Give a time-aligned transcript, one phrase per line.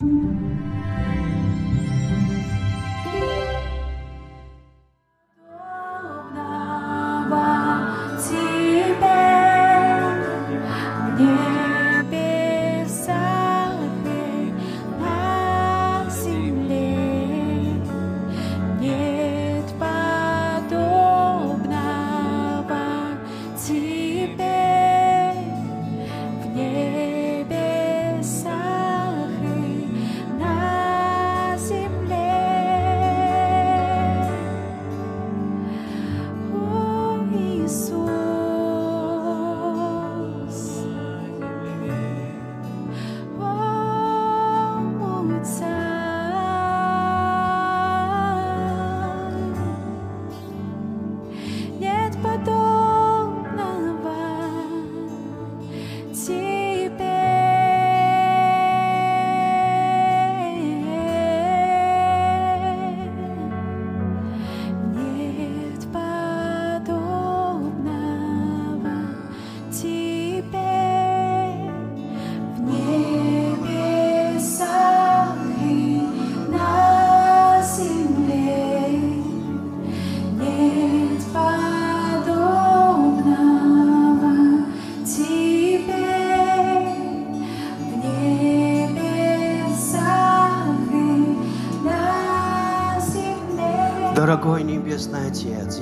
[0.00, 0.73] Música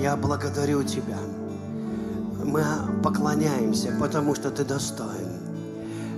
[0.02, 1.18] я благодарю Тебя.
[2.44, 2.64] Мы
[3.04, 5.38] поклоняемся, потому что Ты достоин.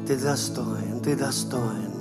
[0.07, 1.93] Ты достоин, Ты достоин.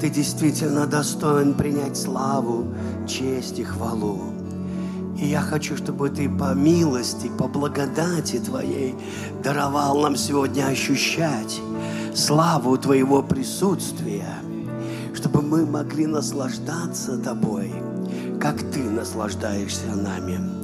[0.00, 2.74] Ты действительно достоин принять славу,
[3.06, 4.20] честь и хвалу.
[5.16, 8.96] И я хочу, чтобы Ты по милости, по благодати Твоей
[9.44, 11.60] даровал нам сегодня ощущать
[12.16, 14.34] славу Твоего присутствия,
[15.14, 17.72] чтобы мы могли наслаждаться Тобой–
[18.40, 20.55] как Ты наслаждаешься нами,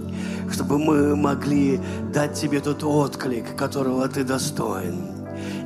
[0.63, 1.81] чтобы мы могли
[2.15, 5.09] дать Тебе тот отклик, которого Ты достоин.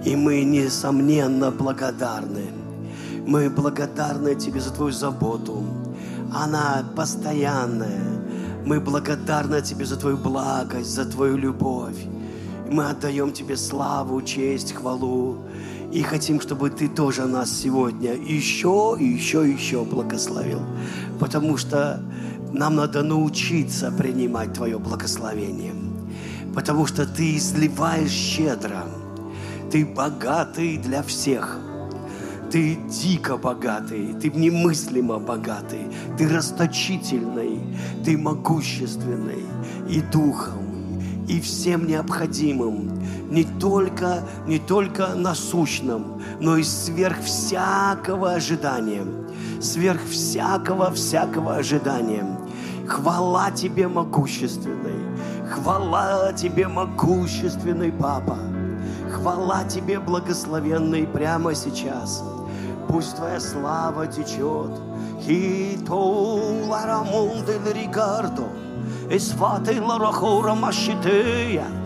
[0.07, 2.47] И мы, несомненно, благодарны.
[3.27, 5.65] Мы благодарны Тебе за Твою заботу.
[6.33, 8.01] Она постоянная.
[8.65, 12.07] Мы благодарны Тебе за Твою благость, за Твою любовь.
[12.71, 15.37] Мы отдаем Тебе славу, честь, хвалу.
[15.93, 20.61] И хотим, чтобы Ты тоже нас сегодня еще, еще, еще благословил.
[21.21, 22.01] Потому что
[22.53, 25.75] нам надо научиться принимать Твое благословение.
[26.55, 28.85] Потому что Ты изливаешь щедро.
[29.71, 31.59] Ты богатый для всех.
[32.51, 35.81] Ты дико богатый, ты немыслимо богатый,
[36.17, 37.61] ты расточительный,
[38.05, 39.45] ты могущественный
[39.89, 40.63] и духом,
[41.29, 49.05] и всем необходимым, не только, не только насущным, но и сверх всякого ожидания,
[49.67, 52.25] сверх всякого, всякого ожидания.
[52.87, 55.01] Хвала Тебе, могущественный,
[55.51, 58.39] хвала Тебе, могущественный Папа,
[59.11, 62.23] хвала Тебе, благословенный, прямо сейчас.
[62.89, 64.71] Пусть Твоя слава течет,
[65.21, 65.95] Хито
[66.69, 68.47] ларамунде рикардо,
[69.09, 71.86] la rachora mashiteia.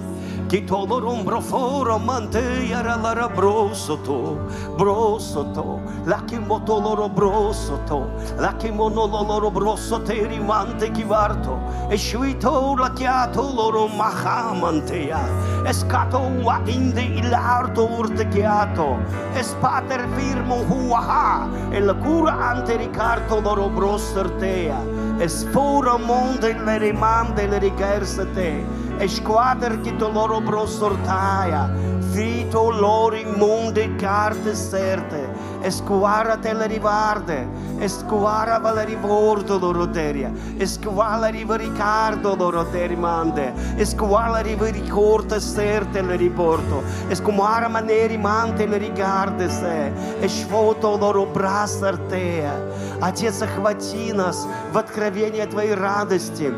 [0.50, 11.56] Kitolorum broforo manteia la brosoto, brosoto, la kimotoloro brosoto, la kimonoloro brosote rimante kivarto,
[11.88, 15.21] e shuito la chiato loro mahamantea,
[15.65, 18.99] escato wa inde ilarto urtechiato,
[19.34, 24.82] espater firmo huaha, e la cura ante ricarto loro brosertea,
[25.19, 31.69] esfora monde le rimande le richersete, e squadre che to loro brosortaia,
[32.11, 37.47] fito loro immonde carte certe, e squara te le rivarde,
[37.78, 44.39] e squara va le rivordo loro teria, e squala riva ricardo loro terimande, e squala
[44.39, 51.25] riva ricorda certe le riporto, e squara maneri mante le rigarde se, e sfoto loro
[51.25, 52.53] брас артея.
[53.01, 56.51] Отец, охвати нас в откровение Твоей радости,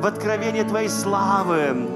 [0.00, 1.88] в откровение Твоей славы.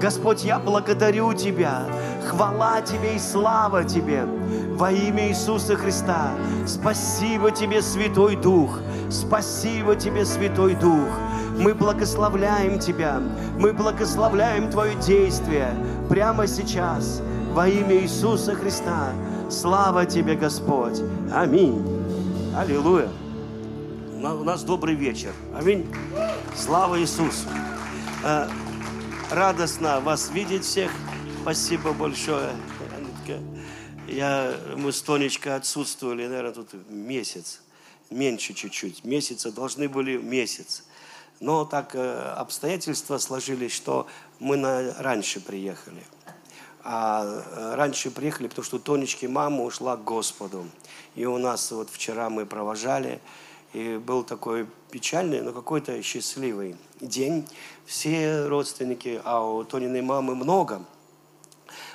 [0.00, 1.82] Господь, я благодарю Тебя.
[2.28, 4.24] Хвала Тебе и слава Тебе
[4.72, 6.30] во имя Иисуса Христа.
[6.66, 8.80] Спасибо Тебе, Святой Дух.
[9.10, 11.08] Спасибо Тебе, Святой Дух.
[11.58, 13.20] Мы благословляем Тебя.
[13.58, 15.68] Мы благословляем Твое действие
[16.08, 17.22] прямо сейчас
[17.52, 19.10] во имя Иисуса Христа.
[19.48, 21.00] Слава Тебе, Господь.
[21.32, 21.86] Аминь.
[22.56, 23.08] Аллилуйя.
[24.32, 25.34] У нас добрый вечер.
[25.54, 25.86] Аминь.
[26.56, 27.46] Слава Иисусу.
[28.24, 28.48] Э,
[29.30, 30.90] радостно вас видеть всех.
[31.42, 32.52] Спасибо большое.
[34.08, 37.60] Я, мы с Тонечкой отсутствовали, наверное, тут месяц.
[38.08, 39.04] Меньше чуть-чуть.
[39.04, 40.84] Месяца должны были месяц.
[41.40, 44.06] Но так э, обстоятельства сложились, что
[44.40, 46.02] мы на, раньше приехали.
[46.82, 50.64] А э, раньше приехали, потому что Тонечки мама ушла к Господу.
[51.14, 53.20] И у нас вот вчера мы провожали,
[53.74, 57.46] и был такой печальный, но какой-то счастливый день.
[57.84, 60.82] Все родственники, а у Тониной мамы много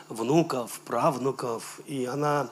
[0.10, 1.80] внуков, правнуков.
[1.88, 2.50] И она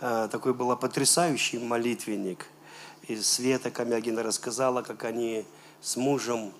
[0.00, 2.46] э, такой была потрясающий молитвенник.
[3.06, 5.44] И Света Камягина рассказала, как они
[5.82, 6.52] с мужем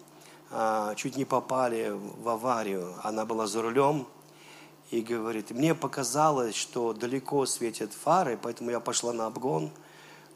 [0.51, 2.95] э, чуть не попали в аварию.
[3.03, 4.07] Она была за рулем,
[4.91, 9.71] и говорит, мне показалось, что далеко светят фары, поэтому я пошла на обгон.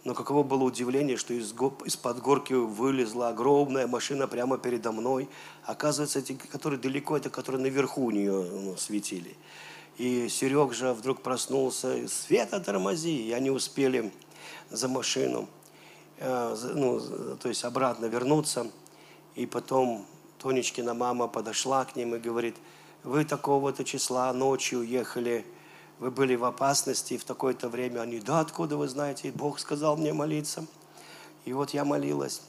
[0.04, 1.54] Но каково было удивление, что из,
[1.84, 5.28] из-под горки вылезла огромная машина прямо передо мной.
[5.64, 9.34] Оказывается, эти, которые далеко, это которые наверху у нее ну, светили.
[9.96, 14.12] И Серег же вдруг проснулся, Света тормози, и они успели
[14.70, 15.48] за машину,
[16.18, 17.00] э, ну,
[17.36, 18.66] то есть обратно вернуться.
[19.36, 20.04] И потом
[20.38, 22.56] Тонечкина мама подошла к ним и говорит–
[23.04, 25.44] вы такого-то числа ночью уехали,
[25.98, 28.00] вы были в опасности в такое-то время.
[28.00, 29.32] Они, да, откуда вы знаете?
[29.32, 30.66] Бог сказал мне молиться.
[31.44, 32.42] И вот я молилась.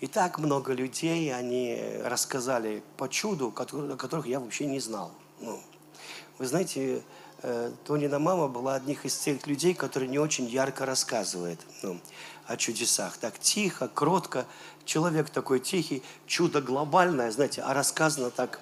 [0.00, 5.12] И так много людей, они рассказали по чуду, о которых я вообще не знал.
[5.40, 5.60] Ну,
[6.38, 7.02] вы знаете,
[7.42, 12.00] э, Тонина мама была одних из тех людей, которые не очень ярко рассказывает ну,
[12.46, 13.16] о чудесах.
[13.16, 14.46] Так тихо, кротко.
[14.84, 18.58] Человек такой тихий, чудо глобальное, знаете, а рассказано так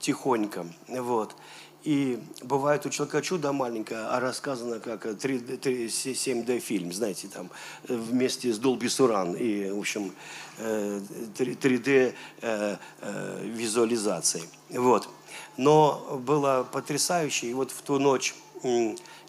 [0.00, 0.66] тихонько.
[0.88, 1.34] Вот.
[1.84, 7.50] И бывает у человека чудо маленькое, а рассказано как 7D фильм, знаете, там
[7.86, 10.12] вместе с Dolby Surround и, в общем,
[10.58, 14.44] 3D э, э, визуализацией.
[14.70, 15.08] Вот.
[15.56, 18.34] Но было потрясающе, и вот в ту ночь,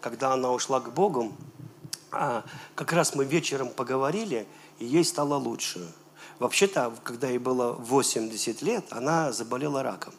[0.00, 1.32] когда она ушла к Богу,
[2.12, 2.44] а,
[2.74, 4.46] как раз мы вечером поговорили,
[4.80, 5.92] и ей стало лучше.
[6.40, 10.14] Вообще-то, когда ей было 80 лет, она заболела раком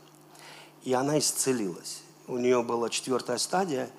[0.84, 2.02] и она исцелилась.
[2.32, 3.90] У нее была четвертая стадия.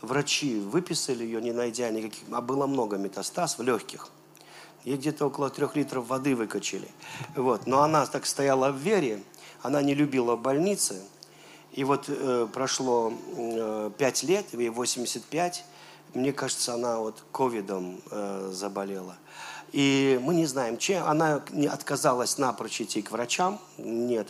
[0.00, 4.10] Врачи выписали ее, не найдя никаких, а было много метастаз в легких.
[4.84, 6.88] Ей где-то около трех литров воды выкачали.
[7.34, 7.66] Вот.
[7.66, 9.20] Но она так стояла в вере,
[9.62, 11.02] она не любила больницы.
[11.72, 15.64] И вот э, прошло э, 5 лет, ей 85,
[16.14, 19.16] мне кажется, она вот ковидом э, заболела.
[19.72, 21.04] И мы не знаем, чем.
[21.06, 24.28] Она не отказалась напрочь идти к врачам, нет.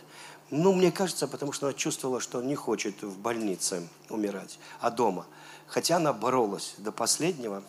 [0.51, 5.27] Ну, мне кажется, потому что она чувствовала, что не хочет в больнице умирать, а дома.
[5.67, 7.63] Хотя она боролась до последнего.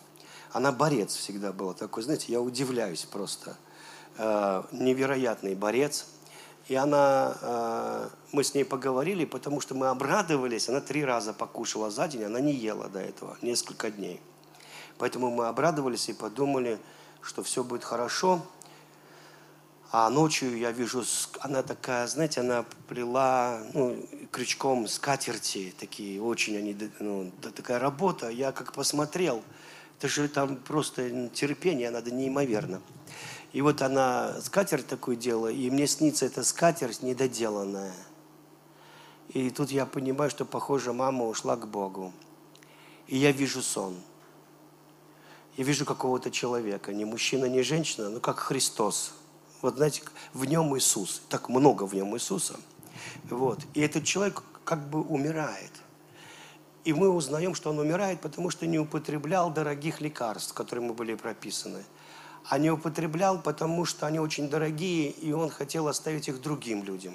[0.52, 3.56] Она борец всегда была такой, знаете, я удивляюсь просто.
[4.18, 6.06] Э, невероятный борец.
[6.68, 10.68] И она, э, мы с ней поговорили, потому что мы обрадовались.
[10.68, 14.20] Она три раза покушала за день, она не ела до этого, несколько дней.
[14.98, 16.78] Поэтому мы обрадовались и подумали,
[17.20, 18.42] что все будет хорошо.
[19.94, 21.04] А ночью я вижу,
[21.40, 28.30] она такая, знаете, она плела ну, крючком скатерти, такие очень они, ну, такая работа.
[28.30, 29.42] Я как посмотрел,
[29.98, 32.80] это же там просто терпение надо неимоверно.
[33.52, 37.92] И вот она скатерть такую делала, и мне снится эта скатерть недоделанная.
[39.28, 42.14] И тут я понимаю, что, похоже, мама ушла к Богу.
[43.08, 43.94] И я вижу сон.
[45.58, 49.12] Я вижу какого-то человека, не мужчина, не женщина, но как Христос–
[49.62, 50.02] вот знаете,
[50.34, 51.22] в нем Иисус.
[51.28, 52.58] Так много в нем Иисуса.
[53.30, 53.60] Вот.
[53.74, 55.70] И этот человек как бы умирает.
[56.84, 61.14] И мы узнаем, что он умирает, потому что не употреблял дорогих лекарств, которые ему были
[61.14, 61.84] прописаны.
[62.48, 67.14] А не употреблял, потому что они очень дорогие, и он хотел оставить их другим людям.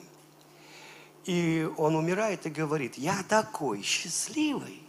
[1.25, 4.81] И он умирает и говорит, я такой счастливый.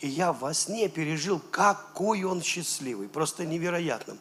[0.00, 3.08] И я во сне пережил, какой он счастливый.
[3.08, 4.16] Просто невероятно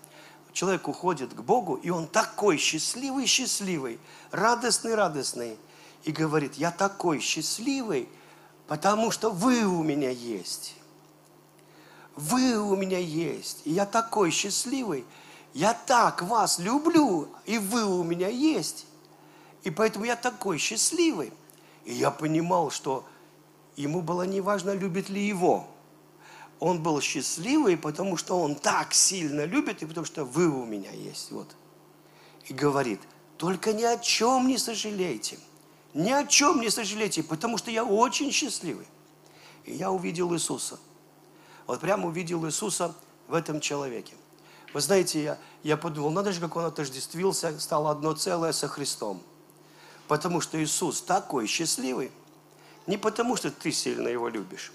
[0.56, 4.00] человек уходит к Богу, и он такой счастливый, счастливый,
[4.32, 5.58] радостный, радостный,
[6.06, 8.08] и говорит, я такой счастливый,
[8.66, 10.76] потому что вы у меня есть.
[12.16, 13.64] Вы у меня есть.
[13.66, 15.04] И я такой счастливый.
[15.54, 18.88] Я так вас люблю, и вы у меня есть.
[19.64, 21.34] И поэтому я такой счастливый.
[21.84, 23.06] И я понимал, что
[23.76, 25.68] ему было неважно, любит ли его
[26.60, 30.92] он был счастливый, потому что он так сильно любит, и потому что вы у меня
[30.92, 31.32] есть.
[31.32, 31.56] Вот.
[32.46, 33.02] И говорит,
[33.38, 35.38] только ни о чем не сожалейте.
[35.94, 38.88] Ни о чем не сожалейте, потому что я очень счастливый.
[39.64, 40.80] И я увидел Иисуса.
[41.68, 42.94] Вот прямо увидел Иисуса
[43.28, 44.14] в этом человеке.
[44.74, 49.22] Вы знаете, я, я подумал, надо же, как он отождествился, стал одно целое со Христом.
[50.08, 52.12] Потому что Иисус такой счастливый.
[52.86, 54.72] Не потому, что ты сильно его любишь,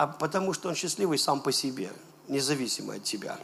[0.00, 1.92] а потому что он счастливый сам по себе,
[2.26, 3.38] независимо от тебя.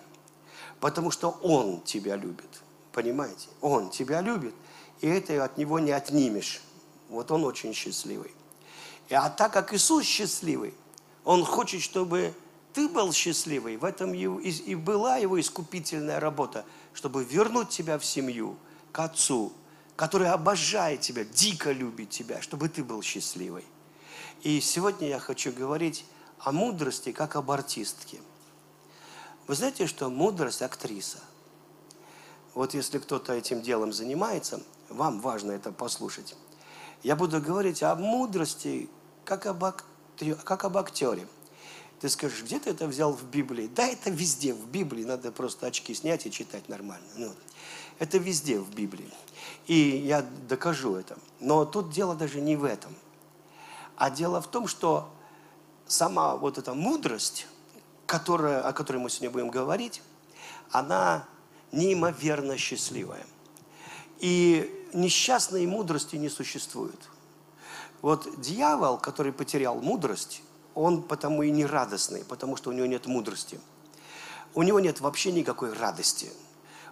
[0.81, 2.49] Потому что он тебя любит.
[2.93, 3.49] Понимаете?
[3.61, 4.55] Он тебя любит,
[5.03, 6.63] и это от него не отнимешь.
[7.11, 8.31] Вот он очень счастливый.
[9.11, 10.73] И, а так как Иисус счастливый,
[11.25, 12.33] он хочет, чтобы
[12.73, 13.77] ты был счастливый.
[13.77, 18.57] В этом и была его искупительная работа, чтобы вернуть тебя в семью,
[18.93, 19.53] к Отцу,
[19.95, 23.67] который обожает тебя, дико любит тебя, чтобы ты был счастливый.
[24.41, 26.07] И сегодня я хочу говорить
[26.39, 28.21] о мудрости, как об артистке.
[29.47, 31.19] Вы знаете, что мудрость– актриса.
[32.55, 36.35] Вот если кто-то этим делом занимается, вам важно это послушать.
[37.03, 38.89] Я буду говорить о мудрости,
[39.25, 41.29] как об, актре, как об актере.
[42.01, 43.69] Ты скажешь, где ты это взял в Библии?
[43.75, 47.07] Да, это везде в Библии, надо просто очки снять и читать нормально.
[47.17, 47.33] Ну,
[47.99, 49.11] это везде в Библии.
[49.67, 51.17] И я докажу это.
[51.41, 52.95] Но тут дело даже не в этом.
[53.97, 55.09] А дело в том, что
[55.87, 57.47] сама вот эта мудрость,
[58.07, 60.03] которая, о которой мы сегодня будем говорить,
[60.71, 61.27] она
[61.73, 63.27] неимоверно счастливая.
[64.19, 66.99] И несчастной мудрости не существует.
[68.03, 70.43] Вот дьявол, который потерял мудрость,
[70.75, 73.61] он потому и не радостный, потому что у него нет мудрости.
[74.55, 76.31] У него нет вообще никакой радости–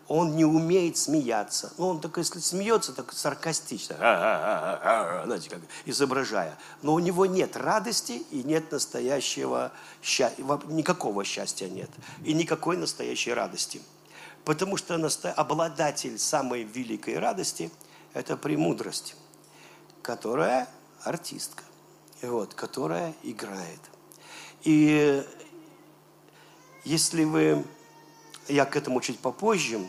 [0.09, 1.73] он не умеет смеяться.
[1.79, 6.57] Ну, он так, если смеется, так саркастично, знаете, как изображая.
[6.83, 11.91] Но у него нет радости и нет настоящего счастья, никакого счастья нет.
[12.23, 13.81] И никакой настоящей радости.
[14.45, 14.95] Потому что
[15.37, 17.71] обладатель самой великой радости–
[18.13, 19.17] это премудрость,
[20.03, 20.69] которая
[21.03, 21.65] артистка,
[22.21, 23.81] вот, которая играет.
[24.65, 25.25] И
[26.85, 27.65] если вы
[28.49, 29.89] я к этому чуть попозже,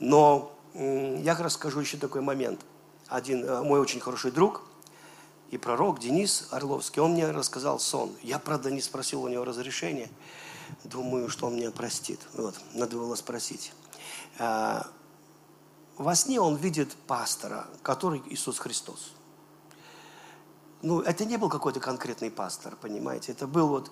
[0.00, 0.52] но
[0.82, 2.60] я расскажу еще такой момент.
[3.06, 4.62] Один э, мой очень хороший друг
[5.50, 8.12] и пророк Денис Орловский, он мне рассказал сон.
[8.22, 10.08] Я, правда, не спросил у него разрешения.
[10.84, 12.20] Думаю, что он меня простит.
[12.34, 13.72] Вот, надо было спросить.
[14.38, 14.86] А,
[15.96, 19.12] во сне он видит пастора, который Иисус Христос.
[20.82, 23.32] Ну, это не был какой-то конкретный пастор, понимаете.
[23.32, 23.90] Это был вот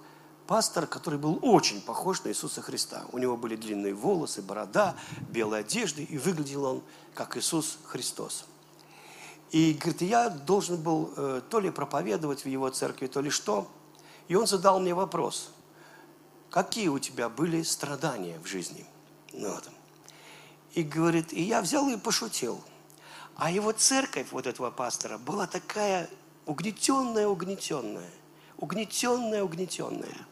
[0.49, 3.05] пастор, который был очень похож на Иисуса Христа.
[3.13, 4.97] У него были длинные волосы, борода,
[5.29, 6.83] белые одежды, и выглядел он
[7.15, 8.47] как Иисус Христос.
[9.51, 13.69] И говорит, я должен был э, то ли проповедовать в его церкви, то ли что.
[14.29, 15.51] И он задал мне вопрос,
[16.51, 18.87] какие у тебя были страдания в жизни?
[19.35, 19.69] Ну, вот.
[20.73, 22.59] И говорит, и я взял и пошутил.
[23.37, 26.09] А его церковь, вот этого пастора, была такая
[26.47, 28.11] угнетенная, угнетенная,
[28.57, 30.27] угнетенная, угнетенная.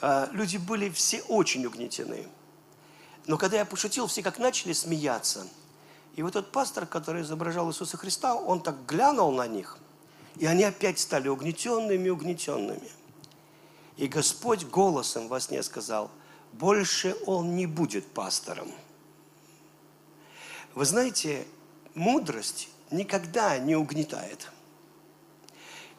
[0.00, 2.26] А, люди были все очень угнетены.
[3.26, 5.46] Но когда я пошутил, все как начали смеяться.
[6.14, 9.78] И вот тот пастор, который изображал Иисуса Христа, он так глянул на них,
[10.36, 12.90] и они опять стали угнетенными, угнетенными.
[13.96, 16.10] И Господь голосом во сне сказал,
[16.52, 18.70] больше он не будет пастором.
[20.74, 21.46] Вы знаете,
[21.94, 24.50] мудрость никогда не угнетает.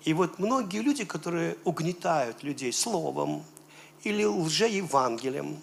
[0.03, 3.43] И вот многие люди, которые угнетают людей словом,
[4.07, 5.61] или лжеевангелием,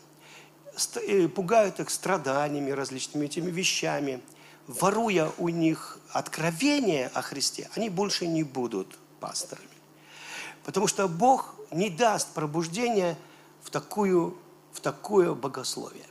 [0.96, 4.20] э, пугают их страданиями, различными этими вещами,
[4.66, 9.68] воруя у них откровение о Христе, они больше не будут пасторами.
[10.62, 13.16] Потому что Бог не даст пробуждения
[13.62, 14.36] в, такую,
[14.72, 16.06] в такое богословие.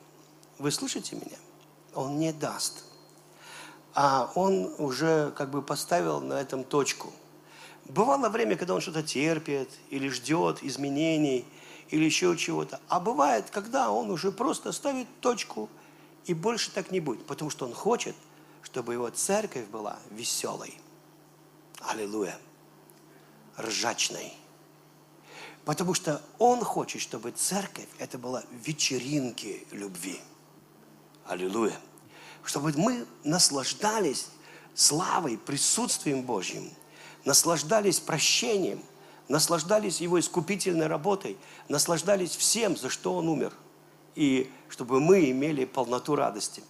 [0.57, 1.37] Вы слышите меня?
[1.93, 2.83] Он не даст.
[3.93, 7.13] А он уже как бы поставил на этом точку.
[7.85, 11.45] Бывало время, когда он что-то терпит или ждет изменений–
[11.93, 12.81] или еще чего-то.
[12.87, 15.69] А бывает, когда он уже просто ставит точку
[16.25, 18.15] и больше так не будет, потому что он хочет,
[18.63, 20.73] чтобы его церковь была веселой.
[21.81, 22.35] Аллилуйя.
[23.59, 24.33] Ржачной.
[25.65, 30.19] Потому что он хочет, чтобы церковь это была вечеринки любви.
[31.27, 31.79] Аллилуйя.
[32.43, 34.29] Чтобы мы наслаждались
[34.73, 36.71] славой, присутствием Божьим,
[37.23, 38.81] наслаждались прощением–
[39.33, 41.37] наслаждались Его искупительной работой,
[41.67, 43.51] наслаждались всем, за что Он умер,
[44.13, 46.61] и чтобы мы имели полноту радости.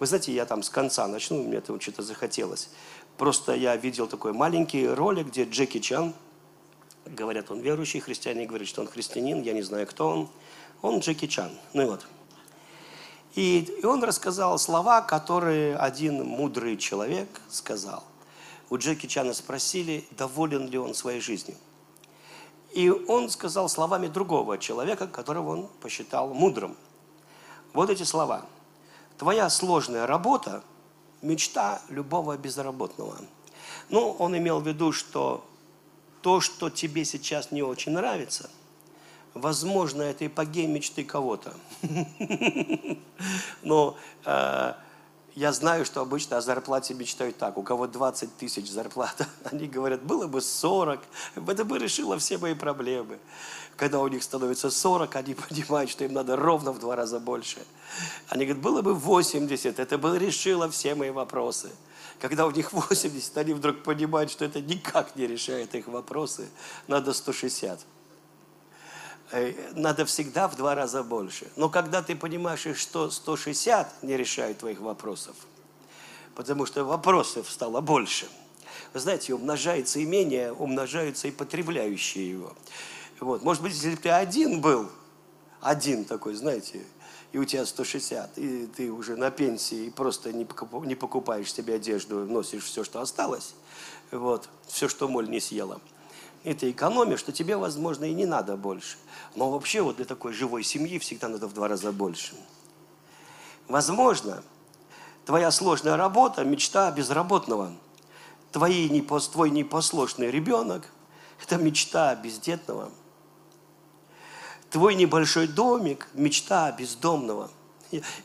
[0.00, 2.70] Вы знаете, я там с конца начну, мне этого что-то захотелось.
[3.16, 6.12] Просто я видел такой маленький ролик, где Джеки Чан,
[7.06, 10.28] говорят, он верующий, христиане говорят, что он христианин, я не знаю, кто он.
[10.82, 11.52] Он Джеки Чан.
[11.74, 12.08] Ну и вот.
[13.36, 18.02] И, и он рассказал слова, которые один мудрый человек сказал.
[18.68, 21.56] У Джеки Чана спросили, доволен ли он своей жизнью.
[22.72, 26.76] И он сказал словами другого человека, которого он посчитал мудрым.
[27.72, 28.46] Вот эти слова.
[29.18, 30.62] Твоя сложная работа–
[31.22, 33.16] мечта любого безработного.
[33.88, 35.44] Ну, он имел в виду, что
[36.22, 38.50] то, что тебе сейчас не очень нравится,
[39.34, 41.54] Возможно, это эпогей мечты кого-то.
[43.62, 44.74] Но э,
[45.34, 47.56] я знаю, что обычно о зарплате мечтают так.
[47.56, 51.00] У кого 20 тысяч зарплата, они говорят, было бы 40,
[51.46, 53.18] это бы решило все мои проблемы.
[53.76, 57.58] Когда у них становится 40, они понимают, что им надо ровно в два раза больше.
[58.28, 61.70] Они говорят, было бы 80, это бы решило все мои вопросы.
[62.20, 66.48] Когда у них 80, они вдруг понимают, что это никак не решает их вопросы.
[66.88, 67.80] Надо 160.
[69.32, 71.50] Э, надо всегда в два раза больше.
[71.56, 75.36] Но когда ты понимаешь, что 160 не решает твоих вопросов,
[76.34, 78.28] потому что вопросов стало больше.
[78.92, 82.54] Вы знаете, умножается имение, умножаются и потребляющие его.
[83.20, 83.42] Вот.
[83.42, 84.90] Может быть, если бы ты один был,
[85.60, 86.84] один такой, знаете,
[87.32, 90.44] и у тебя 160, и ты уже на пенсии, и просто не
[90.96, 93.54] покупаешь себе одежду, носишь все, что осталось,
[94.10, 95.80] вот, все, что моль не съела–
[96.42, 98.96] и ты экономишь, что тебе, возможно, и не надо больше.
[99.34, 102.34] Но вообще вот для такой живой семьи всегда надо в два раза больше.
[103.68, 104.42] Возможно,
[105.26, 107.72] твоя сложная работа– мечта безработного.
[108.52, 108.88] Твои,
[109.32, 110.86] твой непослушный ребенок–
[111.42, 112.90] это мечта бездетного.
[114.70, 117.50] Твой небольшой домик– мечта бездомного.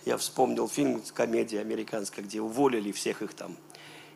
[0.05, 3.57] Я вспомнил фильм, комедия американская, где уволили всех их там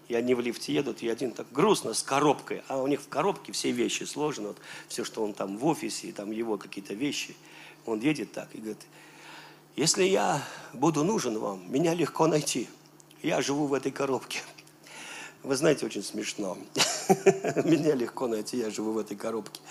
[0.09, 3.07] и они в лифте едут, и один так грустно, с коробкой, а у них в
[3.07, 4.57] коробке все вещи сложены, вот,
[4.89, 7.35] все, что он там в офисе, и там его какие-то вещи.
[7.85, 8.81] Он едет так и говорит,
[9.75, 12.67] если я буду нужен вам, меня легко найти.
[13.21, 14.41] Я живу в этой коробке.
[15.43, 16.57] Вы знаете, очень смешно.
[17.63, 19.61] Меня легко найти, я живу в этой коробке.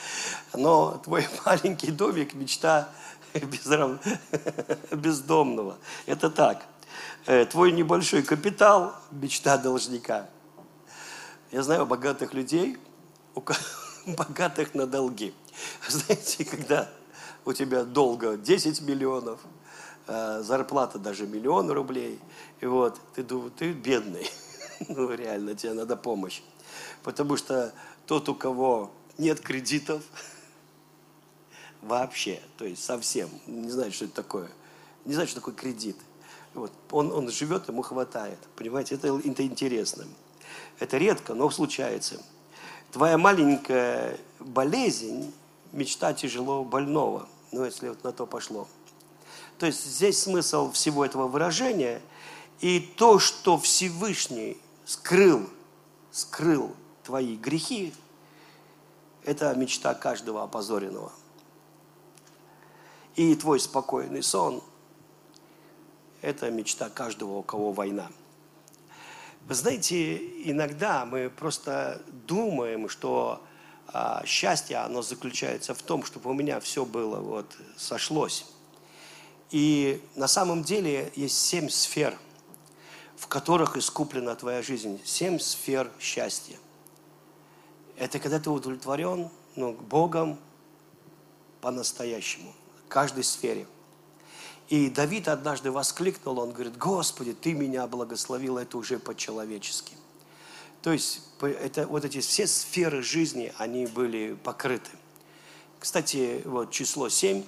[0.55, 2.89] Но твой маленький домик– мечта
[4.93, 5.77] бездомного.
[6.07, 6.65] Это так.
[7.29, 10.31] Э, твой небольшой капитал– мечта должника.
[11.51, 12.79] Я знаю богатых людей,
[14.07, 15.35] богатых на долги.
[15.87, 16.89] Знаете, когда
[17.45, 19.41] у тебя долго 10 миллионов,
[20.07, 22.19] э, зарплата даже миллион рублей,
[22.63, 24.27] и вот ты думаешь, ты бедный,
[24.89, 26.41] ну реально, тебе надо помощь.
[27.03, 27.75] Потому что
[28.07, 30.03] тот, у кого нет кредитов,
[31.83, 34.49] вообще, то есть совсем, не знает, что это такое,
[35.05, 35.99] не знает, что такое кредит.
[36.55, 36.73] Вот.
[36.91, 38.39] Он, он живет, ему хватает.
[38.57, 40.05] Понимаете, это, это интересно.
[40.79, 42.21] Это редко, но случается.
[42.93, 45.33] Твоя маленькая болезнь–
[45.73, 47.29] мечта тяжело больного.
[47.53, 48.67] Ну, если вот на то пошло.
[49.59, 52.01] То есть здесь смысл всего этого выражения.
[52.61, 55.49] И то, что Всевышний скрыл,
[56.11, 57.93] скрыл твои грехи,
[59.25, 61.13] это мечта каждого опозоренного.
[63.17, 64.63] И твой спокойный сон–
[66.23, 68.11] это мечта каждого, у кого война.
[69.47, 73.43] Вы знаете, иногда мы просто думаем, что
[73.87, 78.47] а, счастье, оно заключается в том, чтобы у меня все было вот сошлось.
[79.51, 82.19] И на самом деле есть семь сфер,
[83.17, 85.01] в которых искуплена твоя жизнь.
[85.05, 86.57] Семь сфер счастья.
[87.97, 90.39] Это когда ты удовлетворен ну, Богом
[91.63, 92.53] по-настоящему,
[92.85, 93.67] в каждой сфере–
[94.69, 99.95] и Давид однажды воскликнул, он говорит, Господи, Ты меня благословил, это уже по-человечески.
[100.83, 104.91] То есть это, вот эти все сферы жизни, они были покрыты.
[105.81, 107.45] Кстати, вот число 7,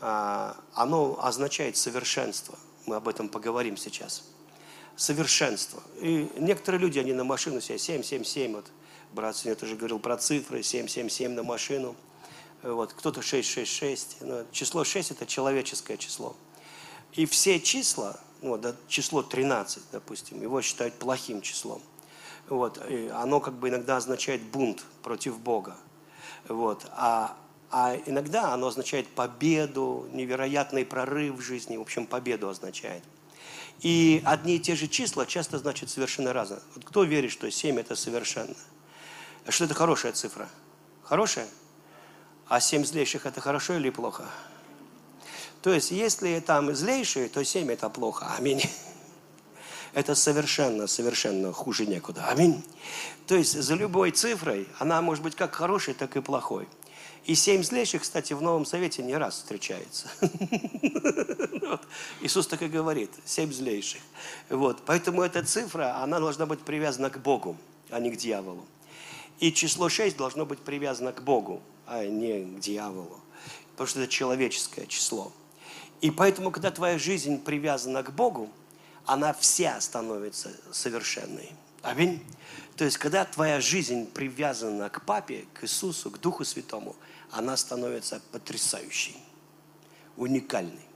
[0.00, 2.58] а, оно означает совершенство.
[2.86, 4.24] Мы об этом поговорим сейчас.
[4.96, 5.82] Совершенство.
[6.00, 8.66] И некоторые люди, они на машину себе 7, 7, 7, вот
[9.12, 11.96] брат сегодня тоже говорил про цифры, 7, 7, 7 на машину–
[12.64, 14.18] вот, кто-то 666.
[14.22, 16.34] Но число 6– это человеческое число.
[17.12, 21.82] И все числа, ну, да, число 13, допустим, его считают плохим числом.
[22.48, 25.76] Вот, и оно как бы иногда означает бунт против Бога.
[26.48, 27.36] Вот, а,
[27.70, 33.02] а иногда оно означает победу, невероятный прорыв в жизни, в общем, победу означает.
[33.80, 36.60] И одни и те же числа часто значат совершенно разные.
[36.74, 38.54] Вот кто верит, что 7 это совершенно?
[39.48, 40.48] Что это хорошая цифра?
[41.02, 41.48] Хорошая?
[42.48, 44.24] А семь злейших это хорошо или плохо?
[45.62, 48.34] То есть, если там злейшие, то семь это плохо.
[48.36, 48.62] Аминь.
[49.94, 52.26] Это совершенно, совершенно хуже некуда.
[52.28, 52.64] Аминь.
[53.28, 56.66] То есть, за любой цифрой, она может быть как хорошей, так и плохой.
[57.26, 60.10] И семь злейших, кстати, в Новом Совете не раз встречается.
[62.20, 64.02] Иисус так и говорит, семь злейших.
[64.50, 64.82] Вот.
[64.84, 67.56] Поэтому эта цифра, она должна быть привязана к Богу,
[67.88, 68.66] а не к дьяволу.
[69.40, 73.20] И число шесть должно быть привязано к Богу, а не к дьяволу.
[73.72, 75.32] Потому что это человеческое число.
[76.00, 78.50] И поэтому, когда твоя жизнь привязана к Богу,
[79.06, 81.50] она вся становится совершенной.
[81.82, 82.22] Аминь.
[82.76, 86.96] То есть, когда твоя жизнь привязана к Папе, к Иисусу, к Духу Святому,
[87.30, 89.16] она становится потрясающей,
[90.16, 90.86] уникальной,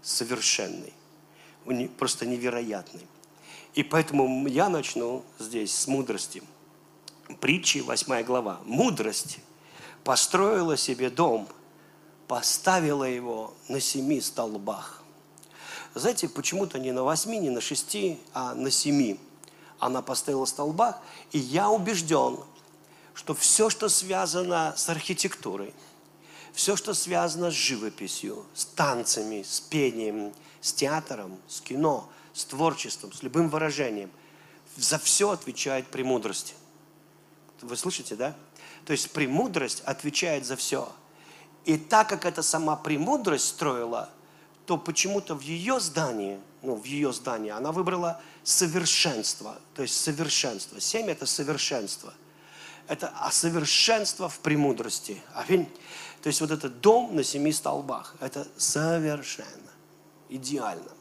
[0.00, 0.92] совершенной,
[1.98, 3.06] просто невероятной.
[3.74, 6.42] И поэтому я начну здесь с мудрости.
[7.40, 8.60] Притчи, 8 глава.
[8.64, 9.38] Мудрость
[10.08, 11.46] построила себе дом,
[12.28, 15.02] поставила его на семи столбах.
[15.94, 19.20] Знаете, почему-то не на восьми, не на шести, а на семи.
[19.78, 20.98] Она поставила столбах,
[21.32, 22.38] и я убежден,
[23.12, 25.74] что все, что связано с архитектурой,
[26.54, 33.12] все, что связано с живописью, с танцами, с пением, с театром, с кино, с творчеством,
[33.12, 34.10] с любым выражением,
[34.74, 36.54] за все отвечает премудрость.
[37.60, 38.34] Вы слышите, да?
[38.88, 40.90] То есть премудрость отвечает за все.
[41.66, 44.08] И так как это сама премудрость строила,
[44.64, 49.58] то почему-то в ее здании, ну, в ее здании, она выбрала совершенство.
[49.74, 50.80] То есть совершенство.
[50.80, 52.14] Семь– это совершенство.
[52.86, 55.20] Это а совершенство в премудрости.
[55.34, 55.68] Аминь.
[56.22, 59.70] То есть вот этот дом на семи столбах– это совершенно,
[60.30, 60.92] идеально,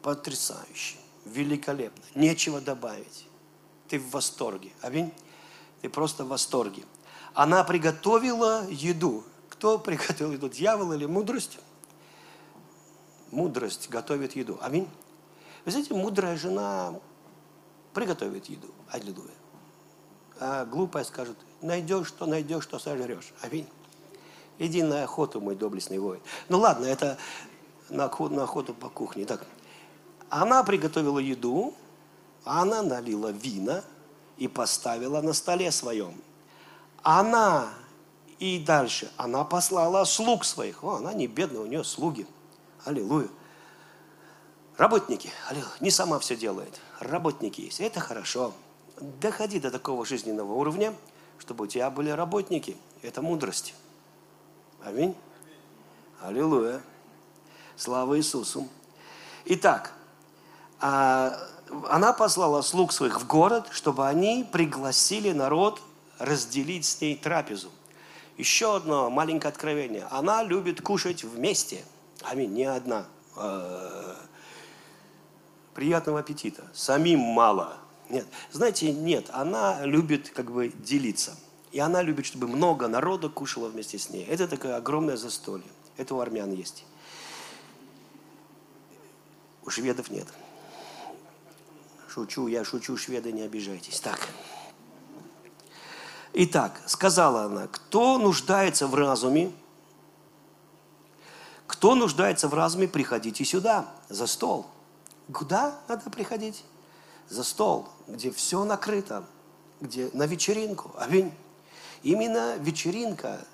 [0.00, 2.04] потрясающе, великолепно.
[2.14, 3.26] Нечего добавить.
[3.88, 4.70] Ты в восторге.
[4.80, 5.12] Аминь.
[5.84, 6.82] Ты просто в восторге.
[7.34, 9.22] Она приготовила еду.
[9.50, 10.48] Кто приготовил еду?
[10.48, 11.58] Дьявол или мудрость?
[13.30, 14.58] Мудрость готовит еду.
[14.62, 14.88] Аминь.
[15.66, 16.94] Вы знаете, мудрая жена
[17.92, 18.68] приготовит еду.
[18.88, 19.34] Аллилуйя.
[20.40, 23.34] А глупая скажет, найдешь, что найдешь, что сожрешь.
[23.42, 23.68] Аминь.
[24.58, 26.22] Иди на охоту, мой доблестный воин.
[26.48, 27.18] Ну ладно, это
[27.90, 29.26] на охоту, на охоту по кухне.
[29.26, 29.44] Так,
[30.30, 31.74] она приготовила еду,
[32.42, 33.84] она налила вина,
[34.36, 36.14] и поставила на столе своем.
[37.02, 37.68] Она
[38.38, 40.82] и дальше, она послала слуг своих.
[40.82, 42.26] О, она не бедная, у нее слуги.
[42.84, 43.28] Аллилуйя.
[44.76, 45.72] Работники, аллилуйя.
[45.80, 46.80] не сама все делает.
[46.98, 47.80] Работники есть.
[47.80, 48.52] Это хорошо.
[49.20, 50.94] Доходи до такого жизненного уровня,
[51.38, 52.76] чтобы у тебя были работники.
[53.02, 53.74] Это мудрость.
[54.82, 55.14] Аминь.
[56.20, 56.82] Аллилуйя.
[57.76, 58.68] Слава Иисусу.
[59.46, 59.92] Итак,
[60.80, 61.38] а
[61.88, 65.80] она послала слуг своих в город, чтобы они пригласили народ
[66.18, 67.70] разделить с ней трапезу.
[68.36, 70.06] Еще одно маленькое откровение.
[70.10, 71.84] Она любит кушать вместе.
[72.22, 73.06] Аминь, не одна.
[73.36, 74.16] А,
[75.74, 76.64] приятного аппетита.
[76.74, 77.76] Самим мало.
[78.08, 78.26] Нет.
[78.50, 81.36] Знаете, нет, она любит как бы делиться.
[81.72, 84.24] И она любит, чтобы много народа кушало вместе с ней.
[84.24, 85.66] Это такое огромное застолье.
[85.96, 86.84] Это у армян есть.
[89.64, 90.26] У шведов нет.
[92.14, 93.98] Шучу, я шучу, шведы, не обижайтесь.
[93.98, 94.28] Так.
[96.32, 99.50] Итак, сказала она, кто нуждается в разуме,
[101.66, 104.66] кто нуждается в разуме, приходите сюда, за стол.
[105.32, 106.64] Куда надо приходить?
[107.28, 109.24] За стол, где все накрыто,
[109.80, 110.94] где на вечеринку.
[110.96, 111.32] Аминь.
[112.04, 113.44] Именно вечеринка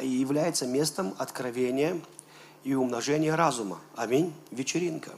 [0.00, 2.00] является местом откровения
[2.64, 3.78] и умножения разума.
[3.94, 4.32] Аминь.
[4.50, 5.12] Вечеринка.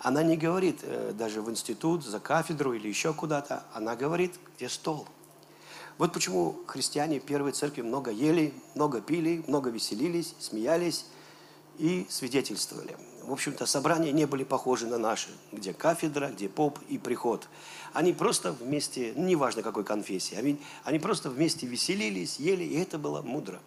[0.00, 3.64] Она не говорит э, даже в институт, за кафедру или еще куда-то.
[3.74, 5.06] Она говорит, где стол.
[5.98, 11.04] Вот почему христиане первой церкви много ели, много пили, много веселились, смеялись
[11.76, 12.96] и свидетельствовали.
[13.24, 17.48] В общем-то, собрания не были похожи на наши, где кафедра, где поп и приход.
[17.92, 23.20] Они просто вместе, неважно какой конфессии, они, они просто вместе веселились, ели, и это было
[23.20, 23.60] мудро.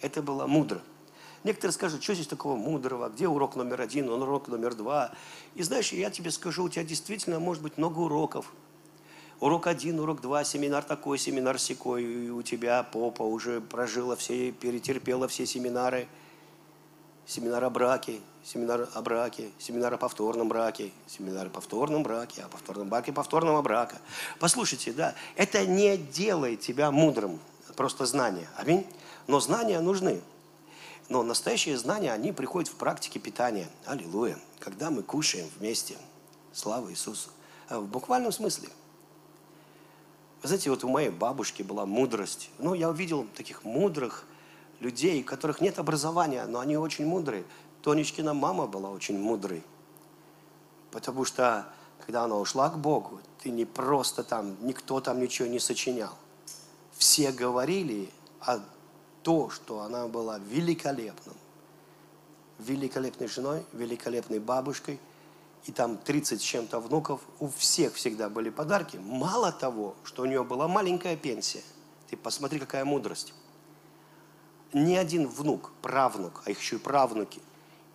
[0.00, 0.80] Это было мудро.
[1.44, 5.12] Некоторые скажут, что здесь такого мудрого, где урок номер один, он урок номер два.
[5.54, 8.52] И знаешь, я тебе скажу, у тебя действительно может быть много уроков.
[9.38, 12.04] Урок один, урок два, семинар такой, семинар секой.
[12.04, 16.08] И у тебя попа уже прожила все, перетерпела все семинары.
[17.26, 22.48] Семинар о браке, семинар о браке, семинар о повторном браке, семинар о повторном браке, о
[22.48, 23.96] повторном браке, повторного брака.
[24.38, 27.40] Послушайте, да, это не делает тебя мудрым,
[27.74, 28.48] просто знания.
[28.56, 28.86] Аминь.
[29.26, 30.20] Но знания нужны.
[31.08, 33.68] Но настоящие знания, они приходят в практике питания.
[33.84, 34.38] Аллилуйя.
[34.58, 35.96] Когда мы кушаем вместе.
[36.52, 37.30] Слава Иисусу.
[37.68, 38.68] А в буквальном смысле.
[40.42, 42.50] Вы знаете, вот у моей бабушки была мудрость.
[42.58, 44.24] Ну, я увидел таких мудрых
[44.80, 47.44] людей, у которых нет образования, но они очень мудрые.
[47.82, 49.62] Тонечкина мама была очень мудрой.
[50.90, 51.66] Потому что,
[52.04, 56.12] когда она ушла к Богу, ты не просто там, никто там ничего не сочинял.
[56.96, 58.60] Все говорили о
[59.26, 61.34] то, что она была великолепным,
[62.60, 65.00] великолепной женой, великолепной бабушкой,
[65.64, 68.98] и там 30 с чем-то внуков, у всех всегда были подарки.
[68.98, 71.64] Мало того, что у нее была маленькая пенсия.
[72.08, 73.34] Ты посмотри, какая мудрость.
[74.72, 77.42] Ни один внук, правнук, а их еще и правнуки,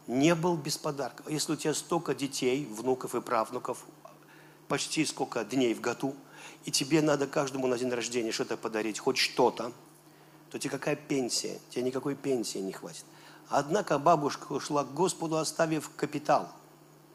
[0.07, 1.29] не был без подарков.
[1.29, 3.85] Если у тебя столько детей, внуков и правнуков,
[4.67, 6.13] почти сколько дней в году,
[6.65, 9.71] и тебе надо каждому на день рождения что-то подарить, хоть что-то,
[10.51, 11.59] то тебе какая пенсия?
[11.69, 13.05] Тебе никакой пенсии не хватит.
[13.47, 16.51] Однако бабушка ушла к Господу, оставив капитал.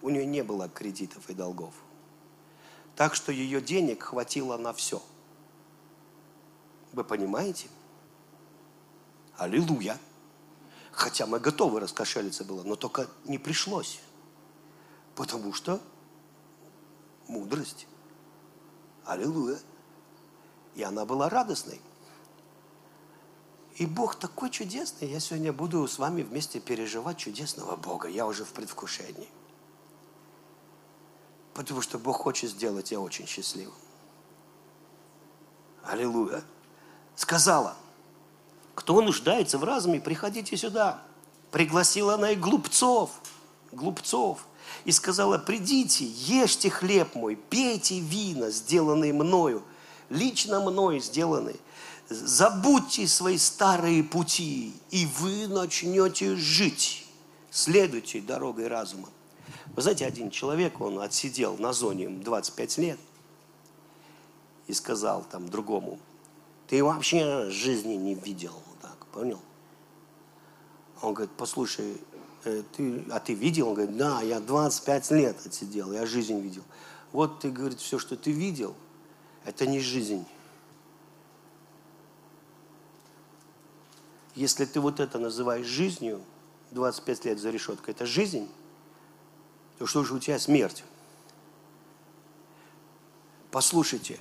[0.00, 1.74] У нее не было кредитов и долгов.
[2.96, 5.02] Так что ее денег хватило на все.
[6.92, 7.68] Вы понимаете?
[9.36, 9.98] Аллилуйя.
[10.92, 14.00] Хотя мы готовы раскошелиться было, но только не пришлось.
[15.14, 15.78] Потому что
[17.28, 17.86] мудрость.
[19.04, 19.58] Аллилуйя.
[20.74, 21.82] И она была радостной.
[23.76, 25.08] И Бог такой чудесный.
[25.08, 28.08] Я сегодня буду с вами вместе переживать чудесного Бога.
[28.08, 29.28] Я уже в предвкушении.
[31.52, 33.74] Потому что Бог хочет сделать я очень счастливым.
[35.84, 36.42] Аллилуйя.
[37.16, 37.76] Сказала,
[38.74, 41.02] кто нуждается в разуме, приходите сюда.
[41.50, 43.10] Пригласила она и глупцов,
[43.72, 44.46] глупцов.
[44.86, 49.62] И сказала, придите, ешьте хлеб мой, пейте вина, сделанные мною,
[50.08, 51.56] лично мною сделанные
[52.08, 57.06] забудьте свои старые пути, и вы начнете жить.
[57.50, 59.08] Следуйте дорогой разума.
[59.74, 62.98] Вы знаете, один человек, он отсидел на зоне 25 лет
[64.66, 65.98] и сказал там другому,
[66.66, 69.40] ты вообще жизни не видел, так, понял?
[71.02, 72.00] Он говорит, послушай,
[72.44, 73.68] э, ты, а ты видел?
[73.68, 76.64] Он говорит, да, я 25 лет отсидел, я жизнь видел.
[77.12, 78.74] Вот ты, говорит, все, что ты видел,
[79.44, 80.24] это не жизнь.
[84.36, 86.20] Если ты вот это называешь жизнью,
[86.72, 88.48] 25 лет за решеткой, это жизнь,
[89.78, 90.84] то что же у тебя смерть?
[93.50, 94.18] Послушайте,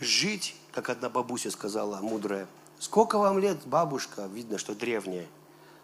[0.00, 5.26] жить, как одна бабуся сказала, мудрая, сколько вам лет, бабушка, видно, что древняя,